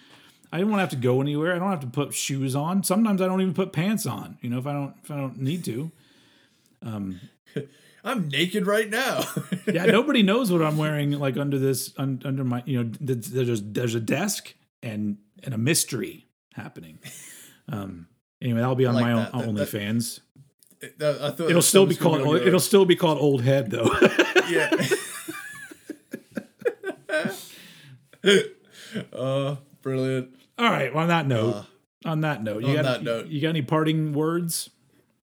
[0.52, 1.54] I don't want to have to go anywhere.
[1.54, 2.84] I don't have to put shoes on.
[2.84, 4.36] Sometimes I don't even put pants on.
[4.42, 5.90] You know, if I don't if I don't need to.
[8.04, 9.24] I'm naked right now.
[9.66, 11.12] yeah, nobody knows what I'm wearing.
[11.12, 15.54] Like under this, un, under my, you know, th- there's there's a desk and and
[15.54, 16.98] a mystery happening.
[17.68, 18.08] Um.
[18.42, 19.32] Anyway, that'll be on like my own that.
[19.32, 20.20] That- OnlyFans.
[20.82, 22.42] I thought It'll still be called.
[22.42, 23.88] It'll still be called Old Head though.
[24.50, 24.70] yeah.
[29.12, 30.34] uh, brilliant.
[30.58, 30.92] All right.
[30.92, 31.64] Well, on that note,
[32.04, 33.26] on that note, you on got that note.
[33.28, 34.70] you got any parting words?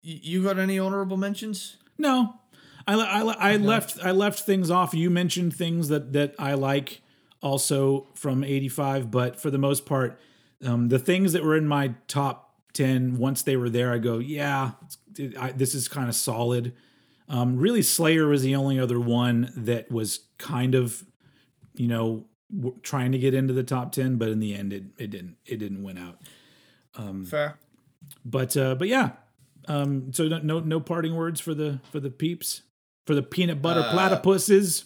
[0.01, 1.77] You got any honorable mentions?
[1.97, 2.35] No,
[2.87, 3.21] I I,
[3.53, 4.93] I left I left things off.
[4.93, 7.01] You mentioned things that that I like
[7.41, 10.19] also from '85, but for the most part,
[10.65, 14.17] um, the things that were in my top ten once they were there, I go,
[14.19, 14.71] yeah,
[15.17, 16.73] it's- I, this is kind of solid.
[17.29, 21.03] Um, really, Slayer was the only other one that was kind of,
[21.75, 24.83] you know, w- trying to get into the top ten, but in the end, it,
[24.97, 26.19] it didn't it didn't win out.
[27.25, 27.57] Fair.
[28.23, 29.11] But uh, but yeah,
[29.67, 32.61] um, so no, no no parting words for the for the peeps
[33.07, 34.83] for the peanut butter Uh, platypuses.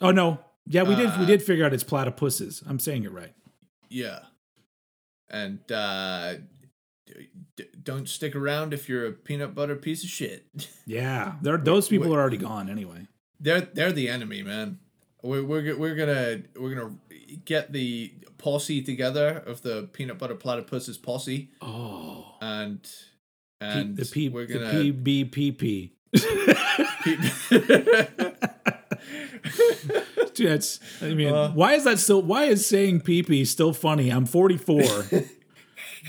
[0.00, 2.62] Oh no, yeah, we did we did figure out it's platypuses.
[2.66, 3.34] I'm saying it right.
[3.90, 4.20] Yeah.
[5.30, 6.34] And uh,
[7.56, 10.46] d- don't stick around if you're a peanut butter piece of shit.
[10.86, 13.06] Yeah, they're, those people are already gone anyway.
[13.38, 14.78] they're they're the enemy, man.
[15.22, 16.94] We're we're we're gonna we're gonna
[17.44, 22.88] get the posse together of the peanut butter platypuses posse, Oh, and P-
[23.60, 25.90] and the P we're the gonna PBPP.
[30.34, 31.50] Dude, that's I mean, Uh.
[31.52, 32.22] why is that still?
[32.22, 34.10] Why is saying PP still funny?
[34.10, 34.80] I'm 44.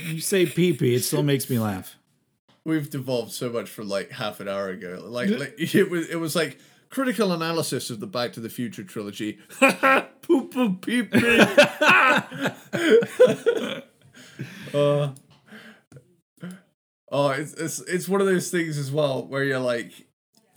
[0.07, 1.95] you say PP, it still makes me laugh.
[2.65, 5.01] We've devolved so much from like half an hour ago.
[5.05, 6.59] Like, like it was it was like
[6.89, 9.39] critical analysis of the Back to the Future trilogy.
[10.21, 11.23] Poop poop peep peep.
[14.73, 15.09] uh,
[17.11, 19.91] oh, it's, it's it's one of those things as well where you're like,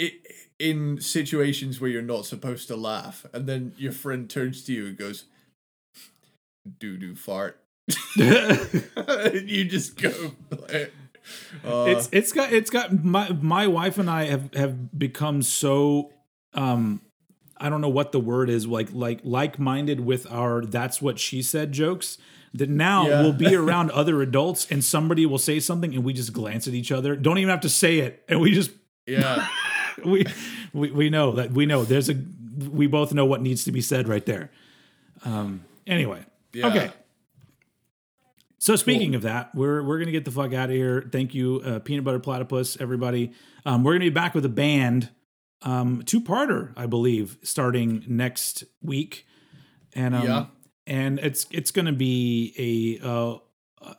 [0.03, 0.13] it
[0.59, 4.87] in situations where you're not supposed to laugh, and then your friend turns to you
[4.87, 5.25] and goes,
[6.79, 7.59] "Doo doo fart."
[8.19, 10.13] and you just go.
[10.51, 10.93] Like,
[11.65, 16.11] uh, it's it's got it's got my my wife and I have have become so
[16.55, 17.01] um
[17.57, 21.19] I don't know what the word is like like like minded with our that's what
[21.19, 22.19] she said jokes
[22.55, 23.23] that now Yeah.
[23.23, 26.75] we'll be around other adults and somebody will say something and we just glance at
[26.75, 28.71] each other don't even have to say it and we just
[29.07, 29.47] yeah.
[30.05, 30.25] we
[30.73, 32.17] we, we know that we know there's a
[32.71, 34.51] we both know what needs to be said right there
[35.25, 36.67] um anyway Yeah.
[36.69, 36.91] okay
[38.59, 41.09] so speaking of that, we're we're gonna get the fuck out of here.
[41.11, 43.33] Thank you, uh, Peanut Butter Platypus, everybody.
[43.67, 45.09] Um, we're gonna be back with a band,
[45.63, 49.27] um, two parter, I believe, starting next week,
[49.95, 50.47] and um, Yeah.
[50.87, 53.39] and it's it's gonna be a uh,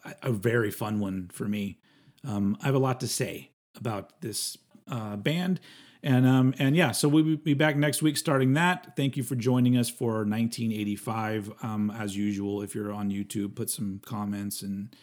[0.05, 1.79] a- a very fun one for me.
[2.23, 4.57] Um, I have a lot to say about this
[4.87, 5.59] uh, band.
[6.03, 8.95] And um and yeah, so we'll be back next week starting that.
[8.97, 11.53] Thank you for joining us for 1985.
[11.63, 14.93] Um, as usual, if you're on YouTube, put some comments and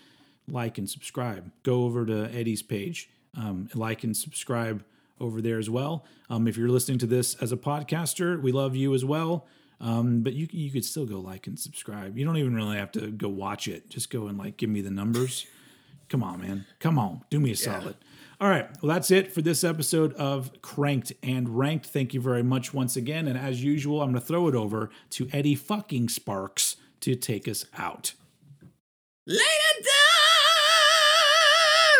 [0.46, 1.50] like and subscribe.
[1.62, 4.84] Go over to Eddie's page, um, like and subscribe
[5.18, 6.04] over there as well.
[6.28, 9.46] Um, if you're listening to this as a podcaster, we love you as well.
[9.80, 12.18] Um, but you you could still go like and subscribe.
[12.18, 13.88] You don't even really have to go watch it.
[13.88, 15.46] Just go and like give me the numbers.
[16.10, 16.66] Come on, man.
[16.78, 17.22] Come on.
[17.30, 17.96] Do me a solid.
[18.40, 18.66] All right.
[18.80, 21.84] Well, that's it for this episode of Cranked and Ranked.
[21.84, 23.28] Thank you very much once again.
[23.28, 27.46] And as usual, I'm going to throw it over to Eddie fucking Sparks to take
[27.46, 28.14] us out.
[29.26, 29.42] Later,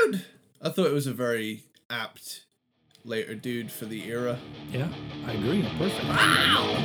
[0.02, 0.24] dude!
[0.62, 2.46] I thought it was a very apt
[3.04, 4.38] later dude for the era.
[4.72, 4.88] Yeah,
[5.26, 5.68] I agree.
[5.76, 6.04] Perfect.
[6.04, 6.76] Wow!